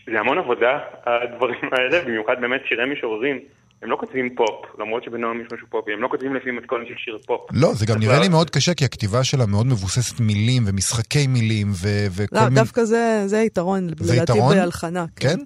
[0.05, 3.39] זה המון עבודה, הדברים האלה, במיוחד באמת שירי משוררים.
[3.81, 6.93] הם לא כותבים פופ, למרות שבנועם יש משהו פופי, הם לא כותבים לפי מתכון של
[6.97, 7.41] שיר פופ.
[7.53, 11.67] לא, זה גם נראה לי מאוד קשה, כי הכתיבה שלה מאוד מבוססת מילים ומשחקי מילים
[11.71, 12.55] ו- וכל לא, מיני...
[12.55, 14.39] דווקא זה זה יתרון, לדעתי?
[14.39, 15.05] בהלחנה.
[15.15, 15.37] כן?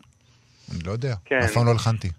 [0.72, 1.40] אני לא יודע, כן.
[1.44, 2.10] אף פעם לא הלחנתי.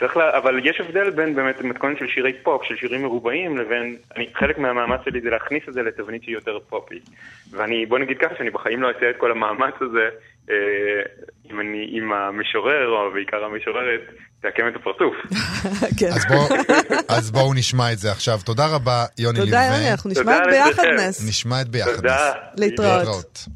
[0.00, 3.96] צריך לה, אבל יש הבדל בין באמת מתכון של שירי פופ, של שירים מרובעים, לבין,
[4.16, 7.08] אני, חלק מהמאמץ שלי זה להכניס את זה לתבנית שהיא יותר פופית.
[7.50, 10.08] ואני, בוא נגיד ככה, שאני בחיים לא אעשה את כל המאמץ הזה,
[10.50, 10.54] אה,
[11.50, 14.00] אם אני, אם המשורר, או בעיקר המשוררת,
[14.42, 15.14] תעקם את הפרצוף.
[16.00, 16.06] כן.
[16.06, 16.48] אז בואו-
[17.08, 18.38] אז בואו נשמע את זה עכשיו.
[18.44, 19.90] תודה רבה, יוני תודה, יוני.
[19.90, 20.48] אנחנו תודה נשמע את.
[20.76, 21.28] ביחדנס.
[21.28, 21.94] נשמע את ביחד.
[21.96, 22.32] תודה.
[22.58, 23.38] להתראות.
[23.48, 23.52] אה,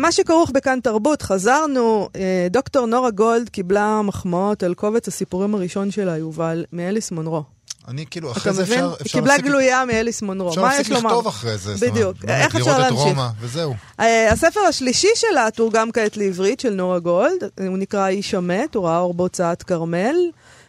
[0.00, 2.20] מה שכרוך בכאן תרבות, חזרנו, אה,
[2.50, 7.42] דוקטור נורה גולד קיבלה מחמאות על קובץ הסיפורים הראשון שלה, יובל, מאליס מונרו.
[7.88, 8.74] אני כאילו, אתה אחרי זה מבין?
[8.78, 8.88] אפשר...
[8.90, 10.48] היא אפשר קיבלה להפסיק- גלויה מאליס מונרו.
[10.48, 11.08] אפשר מה להפסיק יש לומר?
[11.10, 11.74] לכתוב אחרי זה.
[11.90, 12.16] בדיוק.
[12.28, 13.06] איך אפשר לראות את להמשיך?
[13.18, 13.74] רומא, וזהו.
[14.00, 17.30] אה, הספר השלישי שלה תורגם כעת לעברית של נורה גולד,
[17.68, 20.14] הוא נקרא האיש המת, הוא ראה אור בהוצאת כרמל.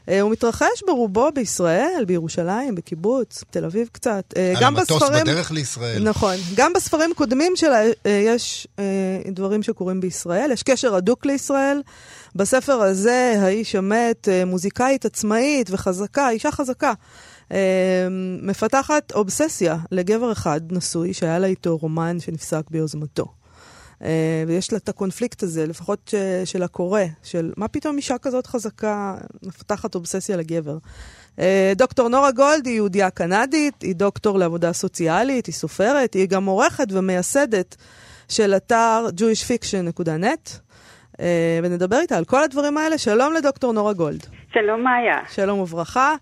[0.09, 4.33] אה, הוא מתרחש ברובו בישראל, בירושלים, בקיבוץ, תל אביב קצת.
[4.37, 5.23] אה, על גם המטוס בספרים...
[5.23, 6.03] בדרך לישראל.
[6.03, 6.35] נכון.
[6.55, 8.67] גם בספרים קודמים שלה אה, יש
[9.31, 11.81] דברים שקורים בישראל, יש קשר הדוק לישראל.
[12.35, 16.93] בספר הזה, האיש המת, מוזיקאית עצמאית וחזקה, אישה חזקה.
[18.41, 23.25] מפתחת אובססיה לגבר אחד נשוי שהיה לה איתו רומן שנפסק ביוזמתו.
[24.05, 28.47] אה, ויש לה את הקונפליקט הזה, לפחות ש- של הקורא, של מה פתאום אישה כזאת
[28.47, 30.77] חזקה מפתחת אובססיה לגבר.
[31.39, 36.45] אה, דוקטור נורה גולד היא יהודייה קנדית, היא דוקטור לעבודה סוציאלית, היא סופרת, היא גם
[36.45, 37.75] עורכת ומייסדת
[38.29, 40.59] של אתר jewishfiction.net,
[41.19, 42.97] אה, ונדבר איתה על כל הדברים האלה.
[42.97, 44.25] שלום לדוקטור נורה גולד.
[44.53, 45.17] שלום מאיה.
[45.29, 46.15] שלום וברכה.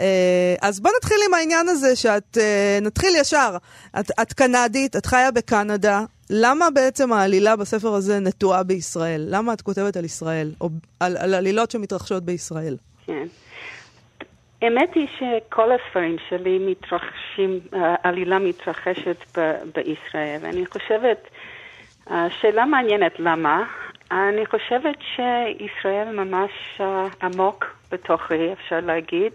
[0.00, 3.56] אה, אז בוא נתחיל עם העניין הזה שאת, אה, נתחיל ישר.
[4.00, 6.00] את, את קנדית, את חיה בקנדה.
[6.30, 9.26] למה בעצם העלילה בספר הזה נטועה בישראל?
[9.28, 10.68] למה את כותבת על ישראל, או
[11.00, 12.76] על, על עלילות שמתרחשות בישראל?
[13.06, 13.26] כן.
[14.62, 20.40] האמת היא שכל הספרים שלי מתרחשים, העלילה מתרחשת ב- בישראל.
[20.44, 21.28] אני חושבת,
[22.40, 23.64] שאלה מעניינת למה.
[24.10, 29.32] אני חושבת שישראל ממש אה, עמוק בתוכי, אפשר להגיד,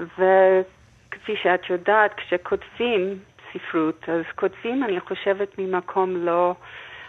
[0.00, 3.18] וכפי שאת יודעת, כשכותבים
[3.52, 6.54] ספרות, אז כותבים, אני חושבת, ממקום לא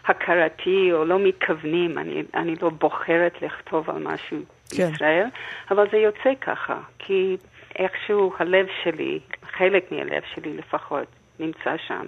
[0.06, 1.98] הכרתי או לא מתכוונים.
[1.98, 4.38] אני, אני לא בוחרת לכתוב על משהו
[4.76, 4.90] כן.
[4.90, 5.26] בישראל,
[5.72, 7.38] אבל זה יוצא ככה, כי
[7.76, 11.08] איכשהו הלב שלי, חלק מהלב שלי לפחות,
[11.40, 12.06] נמצא שם.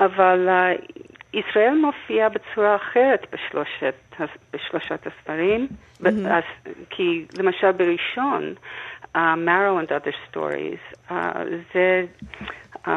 [0.00, 1.00] אבל uh,
[1.34, 3.94] ישראל מופיעה בצורה אחרת בשלושת,
[4.52, 6.06] בשלושת הספרים, mm-hmm.
[6.30, 6.42] אז,
[6.90, 8.54] כי למשל בראשון,
[9.14, 11.14] uh, Marrow and Other Stories, uh,
[11.74, 12.04] זה
[12.86, 12.90] uh,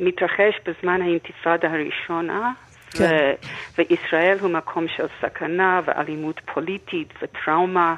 [0.00, 2.52] מתרחש בזמן האינתיפאדה הראשונה,
[2.90, 3.04] כן.
[3.04, 3.34] ו-
[3.78, 7.94] וישראל הוא מקום של סכנה ואלימות פוליטית וטראומה.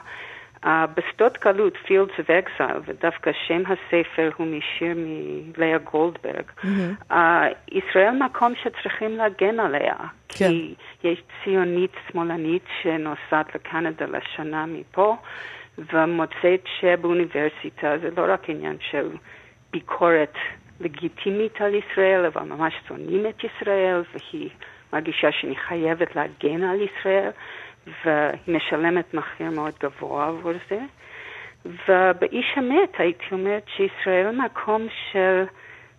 [0.65, 7.13] Uh, בשדות גלות, Fields of Exile, ודווקא שם הספר הוא משיר מלאה גולדברג, mm-hmm.
[7.13, 7.15] uh,
[7.73, 9.95] ישראל מקום שצריכים להגן עליה,
[10.29, 10.49] כן.
[10.49, 10.75] כי
[11.05, 15.17] יש ציונית שמאלנית שנוסעת לקנדה לשנה מפה,
[15.79, 19.09] ומוצאת שבאוניברסיטה זה לא רק עניין של
[19.71, 20.35] ביקורת
[20.81, 24.51] לגיטימית על ישראל, אבל ממש שונאים את ישראל, והיא
[24.93, 27.31] מרגישה שהיא חייבת להגן על ישראל.
[28.05, 30.81] והיא משלמת מחיר מאוד גבוה עבור זה.
[31.65, 35.45] ובאיש המת הייתי אומרת שישראל מקום של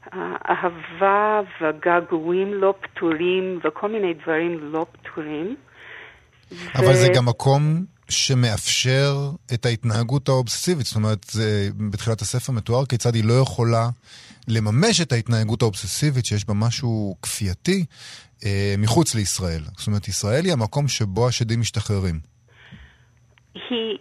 [0.05, 0.15] uh,
[0.49, 5.55] אהבה וגעגועים לא פתורים וכל מיני דברים לא פתורים.
[6.75, 7.61] אבל זה גם מקום
[8.09, 9.15] שמאפשר
[9.53, 10.85] את ההתנהגות האובססיבית.
[10.85, 13.87] זאת אומרת, זה, בתחילת הספר מתואר כיצד היא לא יכולה
[14.47, 17.85] לממש את ההתנהגות האובססיבית שיש בה משהו כפייתי
[18.45, 19.61] אה, מחוץ לישראל.
[19.77, 22.19] זאת אומרת, ישראל היא המקום שבו השדים משתחררים.
[23.69, 23.97] היא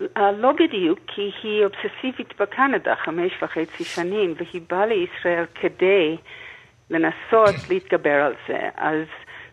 [0.00, 6.16] uh, לא בדיוק, כי היא אובססיבית בקנדה חמש וחצי שנים, והיא באה לישראל כדי
[6.90, 8.58] לנסות להתגבר על זה.
[8.76, 9.06] אז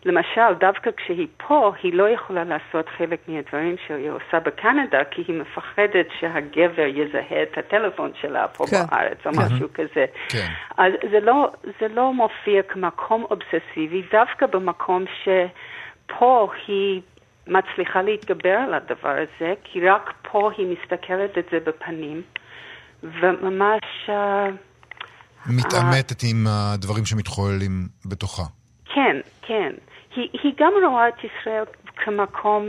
[0.08, 5.40] למשל, דווקא כשהיא פה, היא לא יכולה לעשות חלק מהדברים שהיא עושה בקנדה, כי היא
[5.40, 8.76] מפחדת שהגבר יזהה את הטלפון שלה פה כן.
[8.90, 9.38] בארץ, או כן.
[9.38, 10.04] משהו כזה.
[10.28, 10.48] כן.
[10.78, 17.00] אז זה לא, זה לא מופיע כמקום אובססיבי, דווקא במקום שפה היא
[17.46, 22.22] מצליחה להתגבר על הדבר הזה, כי רק פה היא מסתכלת את זה בפנים,
[23.02, 23.84] וממש...
[24.08, 24.48] אה,
[25.46, 28.42] מתעמתת עם הדברים שמתחוללים בתוכה.
[28.94, 29.72] כן, כן.
[30.18, 31.64] היא, היא גם רואה את ישראל
[31.96, 32.68] כמקום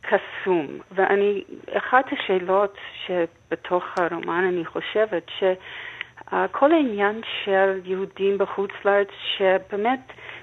[0.00, 10.00] קסום, ואני, אחת השאלות שבתוך הרומן אני חושבת שכל העניין של יהודים בחוץ לארץ שבאמת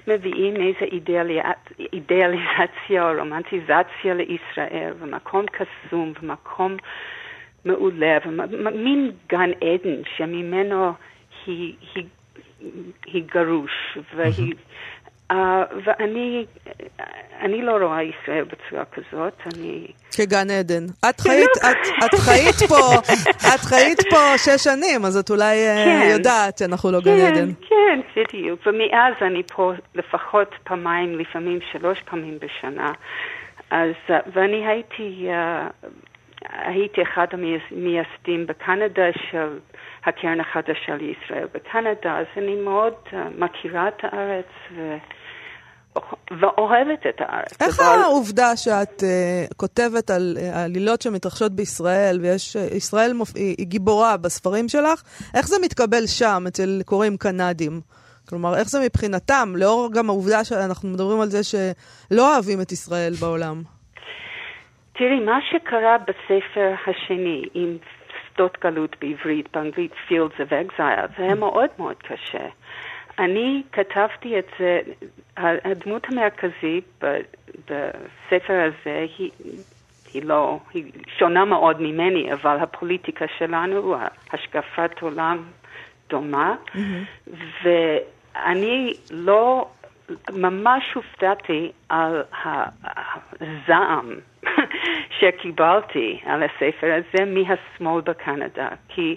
[0.08, 1.40] מביאים איזו אידיאלי,
[1.92, 6.76] אידיאליזציה או רומנטיזציה לישראל, ומקום קסום, ומקום
[7.64, 10.92] מעולה, ומין גן עדן שממנו
[11.46, 12.04] היא, היא,
[13.06, 14.54] היא גרוש, והיא...
[15.32, 15.34] Uh,
[15.84, 16.46] ואני
[17.40, 19.86] אני לא רואה ישראל בצורה כזאת, אני...
[20.16, 20.84] כגן עדן.
[21.08, 22.94] את חיית, את, את חיית פה,
[23.54, 26.00] את חיית פה שש שנים, אז את אולי כן.
[26.02, 27.52] uh, יודעת שאנחנו לא כן, גן עדן.
[27.68, 28.60] כן, בדיוק.
[28.66, 32.92] ומאז אני פה לפחות פעמיים, לפעמים שלוש פעמים בשנה.
[33.70, 35.86] אז, uh, ואני הייתי, uh,
[36.50, 39.58] הייתי אחד המייסדים בקנדה של
[40.06, 44.96] הקרן החדשה לישראל בקנדה, אז אני מאוד uh, מכירה את הארץ ו...
[46.40, 47.62] ואוהבת את הארץ.
[47.62, 48.02] איך אבל...
[48.02, 53.36] העובדה שאת uh, כותבת על uh, עלילות שמתרחשות בישראל, ויש, uh, ישראל מופ...
[53.36, 55.02] היא, היא גיבורה בספרים שלך,
[55.36, 57.80] איך זה מתקבל שם אצל קוראים קנדים?
[58.28, 63.12] כלומר, איך זה מבחינתם, לאור גם העובדה שאנחנו מדברים על זה שלא אוהבים את ישראל
[63.20, 63.62] בעולם?
[64.92, 67.76] תראי, מה שקרה בספר השני עם
[68.36, 72.46] שדות גלות בעברית, באנגלית Fields of Exile, זה היה מאוד מאוד קשה.
[73.18, 74.80] אני כתבתי את זה,
[75.36, 77.04] הדמות המרכזית
[77.64, 79.30] בספר הזה היא,
[80.14, 83.96] היא לא, היא שונה מאוד ממני, אבל הפוליטיקה שלנו,
[84.32, 85.44] השקפת עולם
[86.08, 87.30] דומה, mm-hmm.
[87.64, 89.68] ואני לא,
[90.32, 92.22] ממש הופתעתי על
[93.40, 94.14] הזעם
[95.18, 99.14] שקיבלתי על הספר הזה מהשמאל בקנדה, כי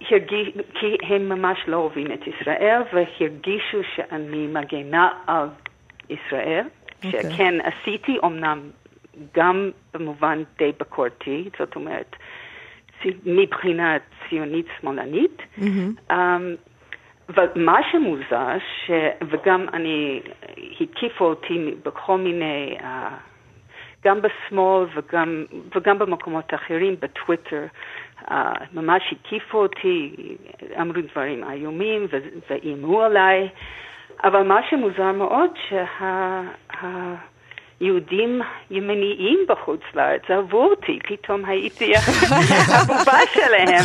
[0.00, 5.48] הרגיש, כי הם ממש לא אוהבים את ישראל והרגישו שאני מגנה על
[6.10, 7.06] ישראל, okay.
[7.06, 7.22] אוקיי.
[7.22, 8.60] שכן עשיתי אמנם
[9.34, 12.16] גם במובן די ביקורתי, זאת אומרת,
[13.26, 13.96] מבחינה
[14.28, 15.42] ציונית שמאלנית.
[15.58, 16.10] Mm-hmm.
[16.10, 16.14] Um,
[17.28, 18.90] ומה שמוזר, ש...
[19.30, 20.20] וגם אני,
[20.80, 22.84] הקיפו אותי בכל מיני, uh,
[24.04, 27.64] גם בשמאל וגם, וגם במקומות אחרים, בטוויטר,
[28.24, 28.32] uh,
[28.72, 30.14] ממש הקיפו אותי,
[30.80, 32.06] אמרו דברים איומים
[32.50, 33.48] ואיימו עליי,
[34.24, 36.40] אבל מה שמוזר מאוד, שה...
[37.80, 41.92] יהודים ימניים בחוץ לארץ אהבו אותי, פתאום הייתי
[42.74, 43.84] הבובה שלהם,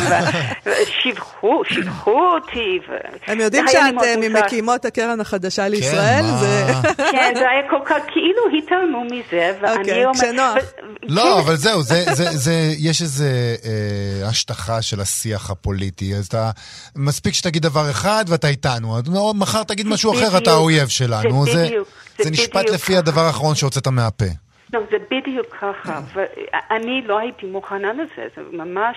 [0.66, 2.78] ושיבחו, שיבחו אותי.
[2.88, 2.92] ו...
[3.26, 6.22] הם יודעים שאת uh, ממקימות הקרן החדשה לישראל?
[6.22, 6.36] מה?
[6.36, 6.64] זה...
[7.12, 10.16] כן, זה היה כל כך, כאילו התעלמו מזה, ואני אוקיי, אומרת...
[10.16, 10.56] כשנוח.
[11.02, 16.14] לא, אבל זהו, זה, זה, זה, יש איזו אה, השטחה של השיח הפוליטי.
[16.14, 16.50] אז אתה,
[16.96, 18.96] מספיק שתגיד דבר אחד ואתה איתנו.
[18.96, 19.02] אז
[19.34, 20.50] מחר תגיד משהו אחר, אתה.
[20.50, 21.44] האויב שלנו.
[21.44, 22.96] זה בדיוק, זה נשפט לפי.
[22.96, 24.24] הדבר האחרון שהוצאת מהפה.
[24.72, 28.96] לא, זה בדיוק ככה, ואני לא הייתי מוכנה לזה, זה ממש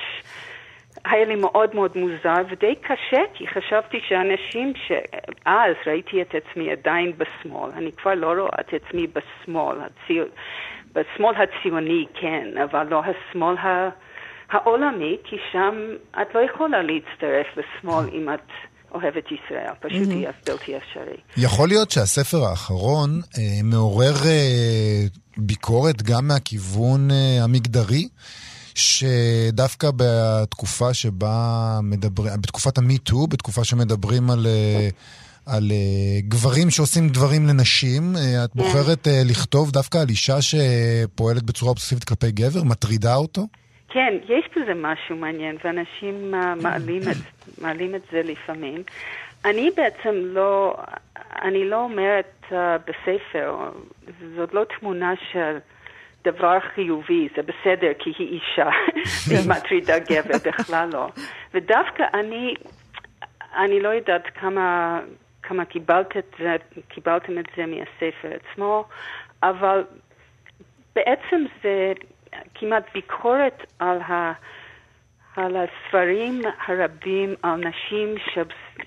[1.05, 7.13] היה לי מאוד מאוד מוזר ודי קשה, כי חשבתי שאנשים שאז ראיתי את עצמי עדיין
[7.17, 10.25] בשמאל, אני כבר לא רואה את עצמי בשמאל, הציו...
[10.93, 13.89] בשמאל הציוני כן, אבל לא השמאל ה...
[14.49, 15.75] העולמי, כי שם
[16.21, 18.51] את לא יכולה להצטרף לשמאל אם את
[18.91, 21.17] אוהבת ישראל, פשוט יהיה בלתי אפשרי.
[21.37, 25.05] יכול להיות שהספר האחרון אה, מעורר אה,
[25.37, 28.07] ביקורת גם מהכיוון אה, המגדרי,
[28.75, 34.47] שדווקא בתקופה שבה מדברים, בתקופת המיטו, בתקופה שמדברים על...
[34.47, 34.89] אה,
[35.47, 41.43] על uh, גברים שעושים דברים לנשים, uh, את בוחרת uh, לכתוב דווקא על אישה שפועלת
[41.43, 42.63] בצורה אובססיבית כלפי גבר?
[42.63, 43.47] מטרידה אותו?
[43.97, 46.31] כן, יש בזה משהו מעניין, ואנשים
[46.61, 48.83] מעלים, את, מעלים את זה לפעמים.
[49.45, 50.77] אני בעצם לא,
[51.41, 52.53] אני לא אומרת uh,
[52.87, 53.71] בספר,
[54.35, 55.57] זאת לא תמונה של
[56.23, 58.69] דבר חיובי, זה בסדר כי היא אישה,
[59.27, 61.07] והיא מטרידה גבר, בכלל לא.
[61.53, 62.53] ודווקא אני,
[63.55, 64.99] אני לא יודעת כמה,
[65.43, 66.55] כמה קיבלת את זה,
[66.87, 68.85] קיבלתם את זה מהספר עצמו,
[69.43, 69.83] אבל
[70.95, 71.93] בעצם זה
[72.55, 74.33] כמעט ביקורת על ה...
[75.37, 78.37] על הספרים הרבים על נשים ש...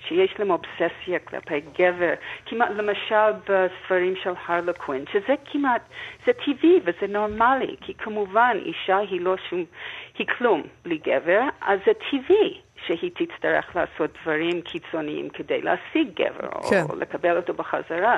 [0.07, 2.13] שיש להם אובססיה כלפי גבר,
[2.45, 5.81] כמעט למשל בספרים של הרלקווין, שזה כמעט,
[6.25, 9.65] זה טבעי וזה נורמלי, כי כמובן אישה היא לא שום,
[10.17, 16.49] היא כלום בלי גבר, אז זה טבעי שהיא תצטרך לעשות דברים קיצוניים כדי להשיג גבר,
[16.69, 16.83] כן.
[16.89, 18.17] או לקבל אותו בחזרה.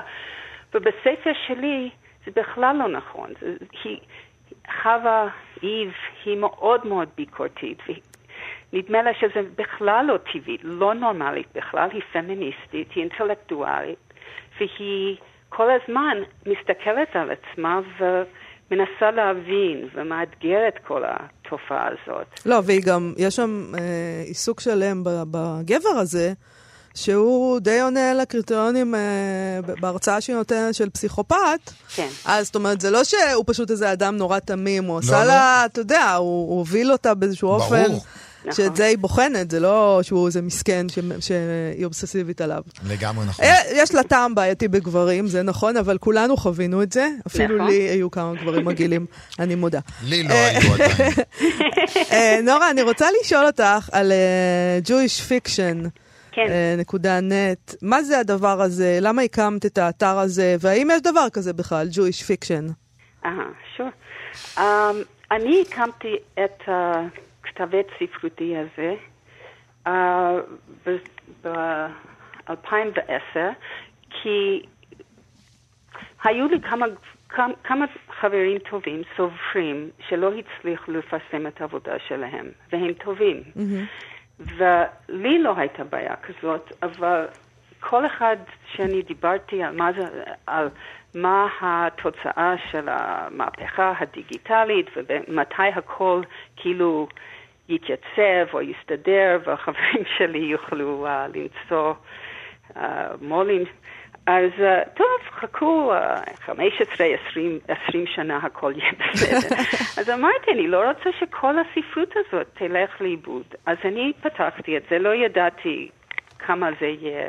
[0.74, 1.90] ובספר שלי
[2.26, 3.30] זה בכלל לא נכון.
[3.42, 4.00] זה, היא,
[4.82, 5.28] חווה
[5.64, 5.92] איב
[6.26, 7.78] היא מאוד מאוד ביקורתית,
[8.74, 14.14] נדמה לה שזה בכלל לא טבעי, לא נורמלית בכלל, היא פמיניסטית, היא אינטלקטואלית,
[14.60, 15.18] והיא
[15.50, 22.28] כל הזמן מסתכלת על עצמה ומנסה להבין ומאתגרת כל התופעה הזאת.
[22.46, 26.34] לא, והיא גם, יש שם אה, עיסוק שלם בגבר הזה.
[26.96, 29.00] שהוא די עונה לקריטריונים אה,
[29.80, 31.72] בהרצאה שהיא נותנת של פסיכופת.
[31.96, 32.08] כן.
[32.26, 35.28] אז זאת אומרת, זה לא שהוא פשוט איזה אדם נורא תמים, הוא לא, עשה לא.
[35.28, 37.64] לה, אתה יודע, הוא, הוא הוביל אותה באיזשהו ברור.
[37.64, 37.92] אופן.
[38.46, 38.64] נכון.
[38.64, 41.00] שאת זה היא בוחנת, זה לא שהוא איזה מסכן ש...
[41.20, 42.62] שהיא אובססיבית עליו.
[42.88, 43.46] לגמרי נכון.
[43.46, 47.10] אה, יש לה טעם בעייתי בגברים, זה נכון, אבל כולנו חווינו את זה.
[47.28, 47.68] אפילו נכון.
[47.68, 49.06] לי היו כמה גברים מגעילים,
[49.40, 49.80] אני מודה.
[50.04, 51.12] לי לא היו עדיין.
[52.12, 56.03] אה, נורה, אני רוצה לשאול אותך על uh, Jewish Fiction.
[56.36, 56.76] כן.
[56.78, 57.76] נקודה נט.
[57.82, 58.98] מה זה הדבר הזה?
[59.02, 60.56] למה הקמת את האתר הזה?
[60.60, 62.72] והאם יש דבר כזה בכלל, Jewish Fiction?
[63.26, 63.90] אהה, שור.
[64.58, 64.62] Um,
[65.32, 68.96] אני הקמתי את הכתבת ספרותי הזה
[69.88, 69.90] uh,
[71.44, 73.38] ב-2010,
[74.10, 74.66] כי
[76.24, 76.86] היו לי כמה,
[77.64, 77.86] כמה
[78.22, 83.44] חברים טובים, סופרים, שלא הצליחו לפרסם את העבודה שלהם, והם טובים.
[83.56, 83.86] Mm-hmm.
[84.58, 87.26] ולי לא הייתה בעיה כזאת, אבל
[87.80, 88.38] כל אחד
[88.74, 90.70] שאני דיברתי על מה, זה, על
[91.16, 96.22] מה התוצאה של המהפכה הדיגיטלית ומתי הכל
[96.56, 97.08] כאילו
[97.70, 101.94] יתייצב או יסתדר והחברים שלי יוכלו uh, למצוא
[102.74, 102.80] uh,
[103.22, 103.66] מו"לים
[104.26, 105.08] אז uh, טוב,
[105.40, 109.56] חכו uh, 15, 20, 20 שנה הכל יהיה בסדר.
[110.02, 113.44] אז אמרתי, אני לא רוצה שכל הספרות הזאת תלך לאיבוד.
[113.66, 115.90] אז אני פתחתי את זה, לא ידעתי
[116.40, 117.28] כמה זה יהיה,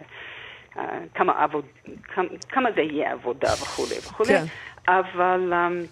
[0.74, 0.78] uh,
[1.14, 1.64] כמה, עבוד,
[2.02, 4.44] כמה, כמה זה יהיה עבודה וכולי וכולי, כן.
[4.88, 5.86] אבל um,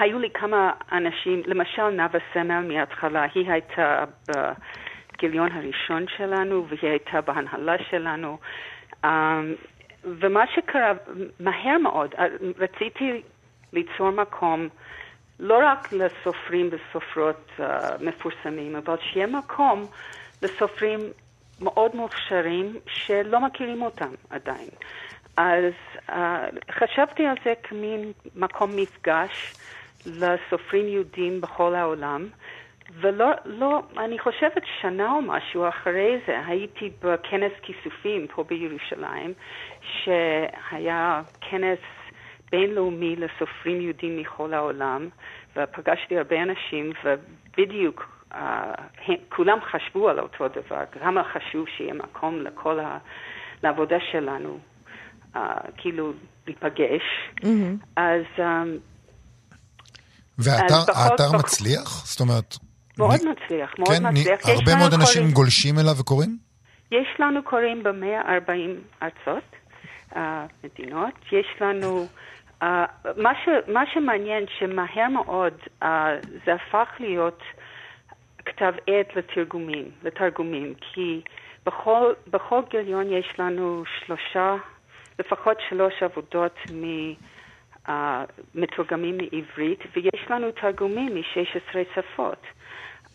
[0.00, 7.20] היו לי כמה אנשים, למשל נאוה סמל מההתחלה, היא הייתה בגיליון הראשון שלנו והיא הייתה
[7.20, 8.38] בהנהלה שלנו.
[9.04, 9.08] Um,
[10.04, 10.92] ומה שקרה,
[11.40, 12.24] מהר מאוד, אה,
[12.58, 13.22] רציתי
[13.72, 14.68] ליצור מקום
[15.40, 17.62] לא רק לסופרים וסופרות uh,
[18.00, 19.86] מפורסמים, אבל שיהיה מקום
[20.42, 21.00] לסופרים
[21.60, 24.68] מאוד מוכשרים שלא מכירים אותם עדיין.
[25.36, 25.72] אז
[26.08, 26.12] uh,
[26.70, 29.54] חשבתי על זה כמין מקום מפגש
[30.06, 32.28] לסופרים יהודים בכל העולם,
[33.00, 39.32] ולא, לא, אני חושבת שנה או משהו אחרי זה הייתי בכנס כיסופים פה בירושלים,
[40.04, 41.78] שהיה כנס
[42.50, 45.08] בינלאומי לסופרים יהודים מכל העולם,
[45.56, 48.34] ופגשתי הרבה אנשים, ובדיוק uh,
[49.06, 52.98] הם, כולם חשבו על אותו דבר, כמה חשוב שיהיה מקום לכל ה...
[53.62, 54.58] לעבודה שלנו,
[55.34, 55.38] uh,
[55.76, 56.12] כאילו
[56.46, 57.02] להיפגש.
[57.40, 57.86] Mm-hmm.
[57.96, 58.22] אז...
[58.36, 58.42] Um,
[60.38, 62.06] והאתר מצליח?
[62.06, 62.71] זאת אומרת...
[62.98, 63.28] מאוד נ...
[63.28, 64.46] מצליח, מאוד כן, מצליח.
[64.46, 64.50] נ...
[64.50, 65.34] הרבה מאוד אנשים קוראים...
[65.34, 66.36] גולשים אליו וקוראים?
[66.90, 69.44] יש לנו קוראים ב-140 ארצות,
[70.12, 70.18] uh,
[70.64, 71.14] מדינות.
[71.32, 72.06] יש לנו...
[72.62, 72.64] Uh,
[73.16, 75.86] מה, ש, מה שמעניין שמהר מאוד uh,
[76.46, 77.42] זה הפך להיות
[78.44, 81.20] כתב עת לתרגומים, לתרגומים, כי
[81.66, 84.54] בכל, בכל גיליון יש לנו שלושה,
[85.18, 87.12] לפחות שלוש עבודות מ...
[87.86, 87.90] uh,
[88.54, 92.42] מתורגמים מעברית, ויש לנו תרגומים מ-16 שפות.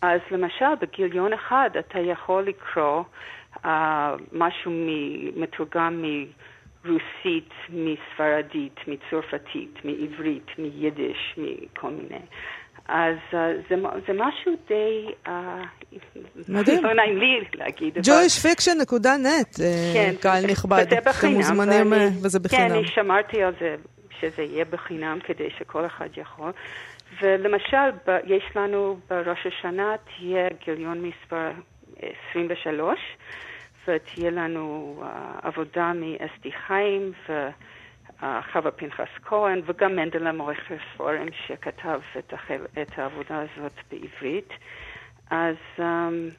[0.02, 3.02] אז למשל, בגיליון אחד אתה יכול לקרוא
[3.56, 3.68] uh,
[4.32, 4.72] משהו
[5.36, 6.04] מתורגם
[6.84, 12.20] מרוסית, מספרדית, מצרפתית, מעברית, מיידיש, מכל מיני.
[12.88, 13.34] אז uh,
[13.68, 15.06] זה, זה משהו די...
[15.26, 15.30] Uh,
[16.48, 16.84] מדהים.
[16.86, 17.98] לא נעים לי להגיד.
[17.98, 19.62] jewishfiction.net,
[19.94, 20.84] כן, קהל נכבד.
[20.86, 21.32] וזה בחינם.
[21.32, 22.68] אתם מוזמנים, ואני, וזה בחינם.
[22.68, 23.76] כן, אני שמרתי על זה,
[24.20, 26.52] שזה יהיה בחינם, כדי שכל אחד יכול.
[27.22, 31.50] ולמשל, ב- יש לנו בראש השנה תהיה גיליון מספר
[32.30, 32.98] 23,
[33.88, 42.32] ותהיה לנו uh, עבודה מאסתי חיים וחווה פנחס כהן, וגם מנדלה מורך ספורם שכתב את,
[42.32, 44.48] החל, את העבודה הזאת בעברית.
[45.30, 45.54] אז...
[45.78, 45.82] Um...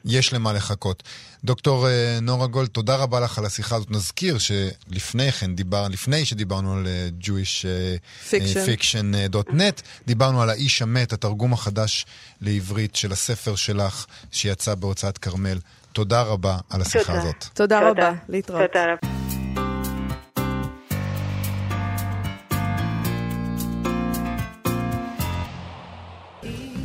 [0.04, 1.02] יש למה לחכות.
[1.44, 3.90] דוקטור אה, נורה גולד, תודה רבה לך על השיחה הזאת.
[3.90, 7.64] נזכיר שלפני כן, דיבר, לפני שדיברנו על אה, Jewish
[8.30, 12.06] Fiction.net, דיברנו על האיש המת, התרגום החדש
[12.40, 15.58] לעברית של הספר שלך, שיצא בהוצאת כרמל.
[15.92, 17.18] תודה רבה על השיחה תודה.
[17.18, 17.44] הזאת.
[17.54, 18.62] תודה רבה, להתראות.
[18.72, 19.59] תודה רבה.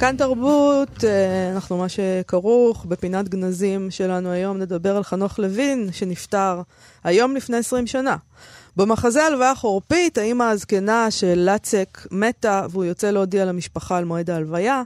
[0.06, 6.62] כאן תרבות, אה, אנחנו מה שכרוך, בפינת גנזים שלנו היום נדבר על חנוך לוין, שנפטר
[7.03, 8.16] היום לפני 20 שנה.
[8.76, 14.84] במחזה הלוויה חורפית, האימא הזקנה של לצק מתה, והוא יוצא להודיע למשפחה על מועד ההלוויה,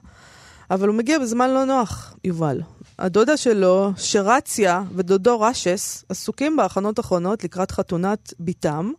[0.71, 2.61] אבל הוא מגיע בזמן לא נוח, יובל.
[2.99, 8.91] הדודה שלו, שרציה, ודודו רשס, עסוקים בהכנות אחרונות לקראת חתונת בתם,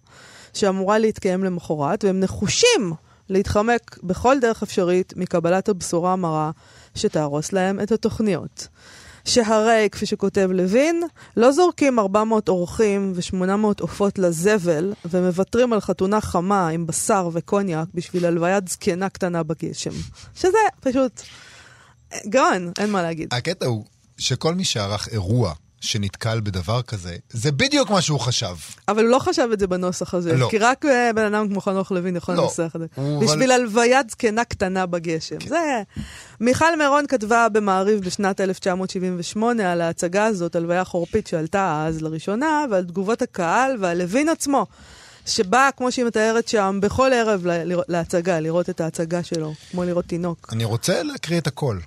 [0.55, 2.93] שאמורה להתקיים למחרת, והם נחושים
[3.31, 6.51] להתחמק בכל דרך אפשרית מקבלת הבשורה המרה
[6.95, 8.68] שתהרוס להם את התוכניות.
[9.24, 11.03] שהרי, כפי שכותב לוין,
[11.37, 18.26] לא זורקים 400 אורחים ו-800 עופות לזבל ומוותרים על חתונה חמה עם בשר וקוניאק בשביל
[18.26, 19.91] הלוויית זקנה קטנה בגשם.
[20.35, 21.22] שזה פשוט
[22.26, 23.28] גאון, אין מה להגיד.
[23.35, 23.85] הקטע הוא
[24.18, 28.57] שכל מי שערך אירוע שנתקל בדבר כזה, זה בדיוק מה שהוא חשב.
[28.89, 30.49] אבל הוא לא חשב את זה בנוסח הזה, לא.
[30.51, 32.43] כי רק אה, בן אדם כמו חנוך לוין יכול לא.
[32.43, 32.87] לנסח את זה.
[33.22, 35.37] בשביל אבל- הלוויית זקנה קטנה בגשם.
[35.49, 35.83] זה...
[36.41, 42.85] מיכל מירון כתבה במעריב בשנת 1978 על ההצגה הזאת, הלוויה חורפית שעלתה אז לראשונה, ועל
[42.85, 44.66] תגובות הקהל ועל לוין עצמו.
[45.26, 47.47] שבא, כמו שהיא מתארת שם, בכל ערב
[47.89, 50.49] להצגה, לראות את ההצגה שלו, כמו לראות תינוק.
[50.53, 51.78] אני רוצה להקריא את הכל.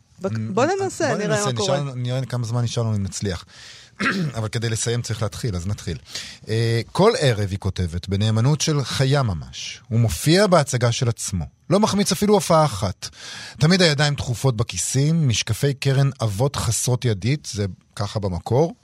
[0.53, 1.79] בוא ננסה, בוא נראה מה קורה.
[1.79, 3.45] נשאר- נראה כמה זמן נשאר לנו אם נצליח.
[4.37, 5.97] אבל כדי לסיים צריך להתחיל, אז נתחיל.
[6.47, 11.45] אה, כל ערב, היא כותבת, בנאמנות של חיה ממש, הוא מופיע בהצגה של עצמו.
[11.69, 13.09] לא מחמיץ אפילו הופעה אחת.
[13.59, 17.65] תמיד הידיים דחופות בכיסים, משקפי קרן אבות חסרות ידית, זה
[17.95, 18.75] ככה במקור,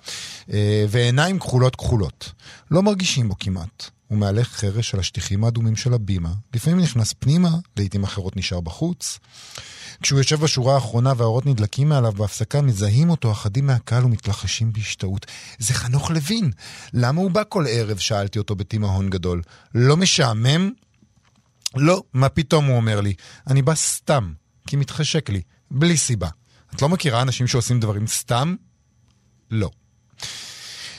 [0.54, 2.32] אה, ועיניים כחולות כחולות.
[2.72, 3.90] לא מרגישים בו כמעט.
[4.08, 9.20] הוא מהלך חרש על השטיחים האדומים של הבימה, לפעמים נכנס פנימה, לעיתים אחרות נשאר בחוץ.
[10.02, 15.26] כשהוא יושב בשורה האחרונה והאורות נדלקים מעליו בהפסקה, מזהים אותו אחדים מהקהל ומתלחשים בהשתאות.
[15.60, 16.52] זה חנוך לוין.
[16.94, 17.98] למה הוא בא כל ערב?
[17.98, 19.42] שאלתי אותו בתימהון גדול.
[19.76, 20.72] לא משעמם?
[21.76, 23.14] לא, מה פתאום, הוא אומר לי.
[23.48, 24.34] אני בא סתם,
[24.68, 25.42] כי מתחשק לי,
[25.72, 26.28] בלי סיבה.
[26.76, 28.56] את לא מכירה אנשים שעושים דברים סתם?
[29.52, 29.70] לא.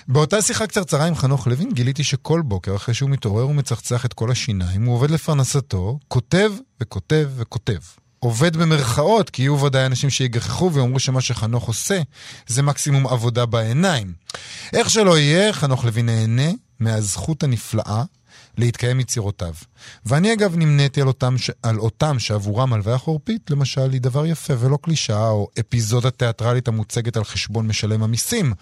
[0.09, 4.31] באותה שיחה קצרצרה עם חנוך לוין גיליתי שכל בוקר אחרי שהוא מתעורר ומצחצח את כל
[4.31, 7.79] השיניים, הוא עובד לפרנסתו, כותב וכותב וכותב.
[8.21, 12.01] עובד במרכאות, כי יהיו ודאי אנשים שיגחכו ויאמרו שמה שחנוך עושה
[12.47, 14.13] זה מקסימום עבודה בעיניים.
[14.73, 16.51] איך שלא יהיה, חנוך לוין נהנה
[16.81, 18.03] מהזכות הנפלאה
[18.59, 19.55] להתקיים יצירותיו.
[20.07, 21.51] ואני אגב נמניתי על ש...
[21.63, 27.17] על אותם שעבורם הלוויה חורפית, למשל, היא דבר יפה ולא קלישאה, או אפיזודה תיאטרלית המוצגת
[27.17, 28.53] על חשבון משלם המיסים,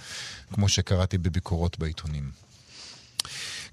[0.52, 2.30] כמו שקראתי בביקורות בעיתונים.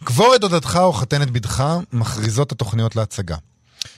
[0.04, 1.64] קבור את דודתך או חתן את בדך
[1.94, 3.36] מכריזות התוכניות להצגה.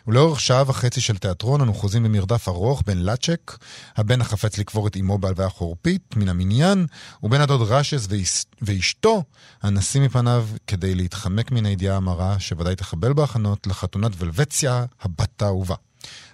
[0.07, 3.57] ולאורך שעה וחצי של תיאטרון אנו חוזים במרדף ארוך בין לצ'ק,
[3.95, 6.85] הבן החפץ לקבור את אמו בהלוויה חורפית, מן המניין,
[7.23, 7.61] ובין הדוד
[8.09, 9.23] ואיש, ואשתו,
[9.61, 15.75] הנסים מפניו כדי להתחמק מן הידיעה המרה, שוודאי תחבל בהכנות לחתונת ולבציה, הבת האהובה.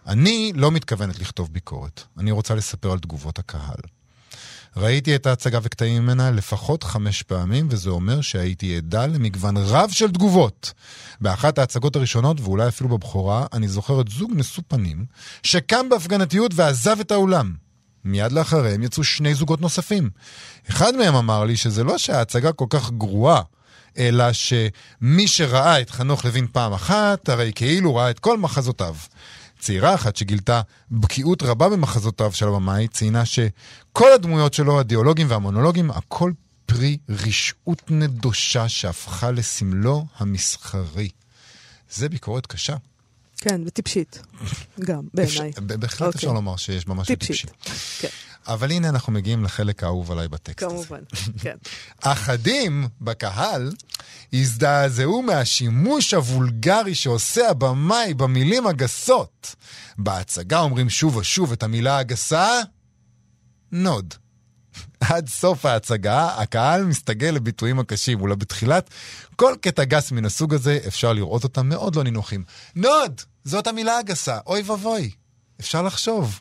[0.07, 3.81] אני לא מתכוונת לכתוב ביקורת, אני רוצה לספר על תגובות הקהל.
[4.77, 10.11] ראיתי את ההצגה וקטעים ממנה לפחות חמש פעמים, וזה אומר שהייתי עדה למגוון רב של
[10.11, 10.73] תגובות.
[11.21, 15.05] באחת ההצגות הראשונות, ואולי אפילו בבכורה, אני זוכר את זוג נשוא פנים,
[15.43, 17.53] שקם בהפגנתיות ועזב את האולם.
[18.05, 20.09] מיד לאחריהם יצאו שני זוגות נוספים.
[20.69, 23.41] אחד מהם אמר לי שזה לא שההצגה כל כך גרועה,
[23.97, 28.95] אלא שמי שראה את חנוך לוין פעם אחת, הרי כאילו ראה את כל מחזותיו.
[29.63, 30.61] צעירה אחת שגילתה
[30.91, 36.31] בקיאות רבה במחזותיו של הבמאי, ציינה שכל הדמויות שלו, הדיאלוגים והמונולוגים, הכל
[36.65, 41.09] פרי רשעות נדושה שהפכה לסמלו המסחרי.
[41.91, 42.75] זה ביקורת קשה.
[43.37, 44.21] כן, וטיפשית.
[44.79, 45.51] גם, בעיניי.
[45.57, 46.17] בהחלט אוקיי.
[46.17, 47.51] אפשר לומר שיש ממש טיפשית.
[47.99, 48.07] כן,
[48.47, 50.75] אבל הנה אנחנו מגיעים לחלק האהוב עליי בטקסט הזה.
[50.75, 51.03] כמובן.
[51.39, 51.55] כן.
[52.01, 53.71] אחדים בקהל
[54.33, 59.55] הזדעזעו מהשימוש הוולגרי שעושה הבמאי במילים הגסות.
[59.97, 62.61] בהצגה אומרים שוב ושוב את המילה הגסה,
[63.71, 64.13] נוד.
[64.99, 68.89] עד סוף ההצגה, הקהל מסתגל לביטויים הקשים, אולם בתחילת
[69.35, 72.43] כל קטע גס מן הסוג הזה אפשר לראות אותם מאוד לא נינוחים.
[72.75, 73.21] נוד!
[73.43, 75.11] זאת המילה הגסה, אוי ואבוי.
[75.59, 76.39] אפשר לחשוב.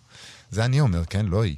[0.53, 1.27] זה אני אומר, כן?
[1.27, 1.57] לא היא.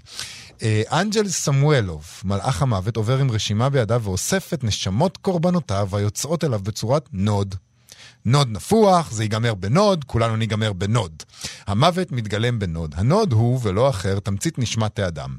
[0.63, 6.61] אה, אנג'ל סמואלוב, מלאך המוות, עובר עם רשימה בידיו ואוסף את נשמות קורבנותיו היוצאות אליו
[6.63, 7.55] בצורת נוד.
[8.25, 11.23] נוד נפוח, זה ייגמר בנוד, כולנו ניגמר בנוד.
[11.67, 12.95] המוות מתגלם בנוד.
[12.97, 15.37] הנוד הוא, ולא אחר, תמצית נשמת האדם.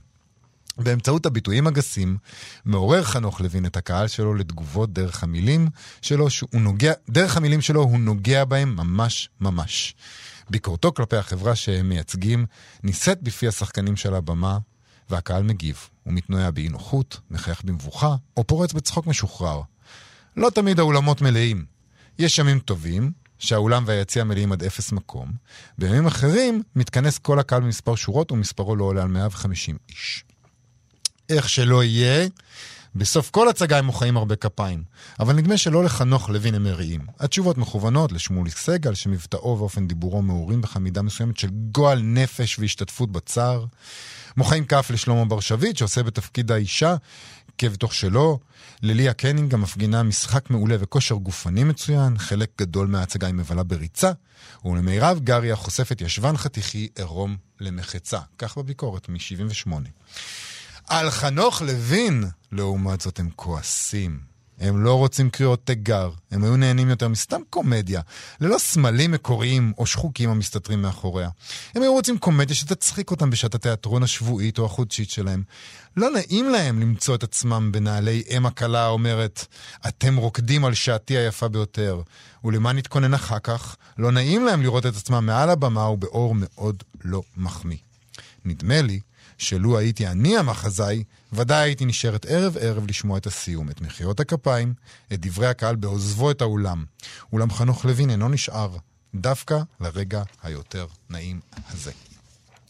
[0.77, 2.17] באמצעות הביטויים הגסים,
[2.65, 5.67] מעורר חנוך לוין את הקהל שלו לתגובות דרך המילים
[6.01, 9.95] שלו, שהוא נוגע, דרך המילים שלו הוא נוגע בהם ממש ממש.
[10.49, 12.45] ביקורתו כלפי החברה שהם מייצגים
[12.83, 14.57] נישאת בפי השחקנים של הבמה,
[15.09, 15.89] והקהל מגיב.
[16.03, 19.61] הוא מתנועע באי נוחות, מחייך במבוכה, או פורץ בצחוק משוחרר.
[20.37, 21.65] לא תמיד האולמות מלאים.
[22.19, 25.31] יש ימים טובים, שהאולם והיציע מלאים עד אפס מקום.
[25.77, 30.23] בימים אחרים מתכנס כל הקהל במספר שורות ומספרו לא עולה על 150 איש.
[31.29, 32.27] איך שלא יהיה,
[32.95, 34.83] בסוף כל הצגה הם מוחאים הרבה כפיים.
[35.19, 37.01] אבל נדמה שלא לחנוך לוין הם מריעים.
[37.19, 43.11] התשובות מכוונות לשמוליק סגל, שמבטאו ואופן דיבורו מעורים בך מידה מסוימת של גועל נפש והשתתפות
[43.11, 43.65] בצער.
[44.37, 46.95] מוחאים כף לשלמה בר שביט, שעושה בתפקיד האישה
[47.57, 48.39] כבתוך שלו.
[48.81, 54.11] לליה קנינג המפגינה משחק מעולה וכושר גופני מצוין, חלק גדול מההצגה היא מבלה בריצה,
[54.65, 58.19] ולמירב גרי החושפת ישבן חתיכי עירום למחצה.
[58.37, 59.71] כך בביקורת מ-78.
[60.87, 64.35] על חנוך לוין, לעומת זאת, הם כועסים.
[64.59, 68.01] הם לא רוצים קריאות תיגר, הם היו נהנים יותר מסתם קומדיה,
[68.41, 71.29] ללא סמלים מקוריים או שחוקים המסתתרים מאחוריה.
[71.75, 75.43] הם היו רוצים קומדיה שתצחיק אותם בשעת התיאטרון השבועית או החודשית שלהם.
[75.97, 79.45] לא נעים להם למצוא את עצמם בנעלי אם הכלה האומרת,
[79.87, 82.01] אתם רוקדים על שעתי היפה ביותר,
[82.43, 83.75] ולמה נתכונן אחר כך?
[83.97, 87.77] לא נעים להם לראות את עצמם מעל הבמה ובאור מאוד לא מחמיא.
[88.45, 88.99] נדמה לי
[89.37, 94.73] שלו הייתי אני המחזאי, ודאי הייתי נשארת ערב-ערב לשמוע את הסיום, את מחיאות הכפיים,
[95.13, 96.85] את דברי הקהל בעוזבו את האולם.
[97.33, 98.77] אולם חנוך לוין אינו נשאר,
[99.15, 101.91] דווקא לרגע היותר נעים הזה.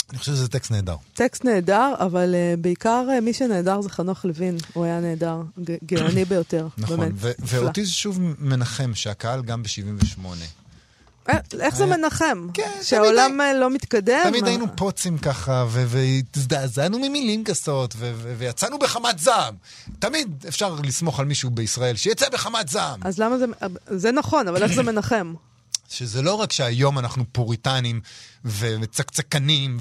[0.10, 0.96] אני חושב שזה טקסט נהדר.
[1.14, 5.42] טקסט נהדר, אבל uh, בעיקר uh, מי שנהדר זה חנוך לוין, הוא היה נהדר,
[5.86, 7.12] גאוני ביותר, נכון, באמת.
[7.16, 10.46] ו- ואותי זה שוב מנחם שהקהל גם ב-78 אה,
[11.60, 12.48] איך זה מנחם?
[12.54, 13.60] כן, שהעולם הי...
[13.60, 14.24] לא מתקדם?
[14.24, 17.96] תמיד היינו פוצים ככה, והזדעזענו ממילים גסות,
[18.38, 19.56] ויצאנו בחמת זעם.
[20.00, 23.00] תמיד אפשר לסמוך על מישהו בישראל שיצא בחמת זעם.
[23.04, 23.46] אז למה זה...
[23.90, 25.34] זה נכון, אבל איך זה מנחם?
[25.90, 28.02] שזה לא רק שהיום אנחנו פוריטנים
[28.46, 29.78] וצקצקנים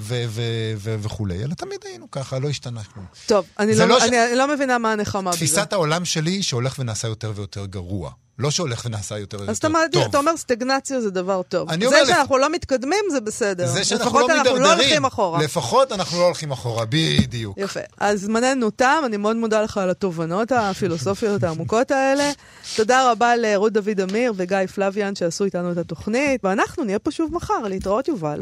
[1.01, 3.05] וכולי, אלא תמיד היינו ככה, לא השתנה כלום.
[3.25, 4.03] טוב, אני לא, לא, ש...
[4.03, 5.37] אני לא מבינה מה הנחמה בזה.
[5.37, 8.11] תפיסת העולם שלי שהולך ונעשה יותר ויותר גרוע.
[8.39, 9.75] לא שהולך ונעשה יותר ויותר טוב.
[9.99, 11.69] אז אתה אומר סטגנציה זה דבר טוב.
[11.89, 12.41] זה שאנחנו לפ...
[12.41, 13.67] לא מתקדמים זה בסדר.
[13.67, 14.45] זה שאנחנו לא מידרדרים.
[14.45, 15.43] לפחות אנחנו לא הולכים אחורה.
[15.43, 17.57] לפחות אנחנו לא הולכים אחורה, בדיוק.
[17.57, 17.79] יפה.
[17.97, 22.31] אז זמננו תם, אני מאוד מודה לך על התובנות הפילוסופיות העמוקות האלה.
[22.75, 27.33] תודה רבה לרות דוד אמיר וגיא פלוויאן שעשו איתנו את התוכנית, ואנחנו נהיה פה שוב
[27.33, 27.61] מחר.
[27.63, 28.41] להתראות, יובל.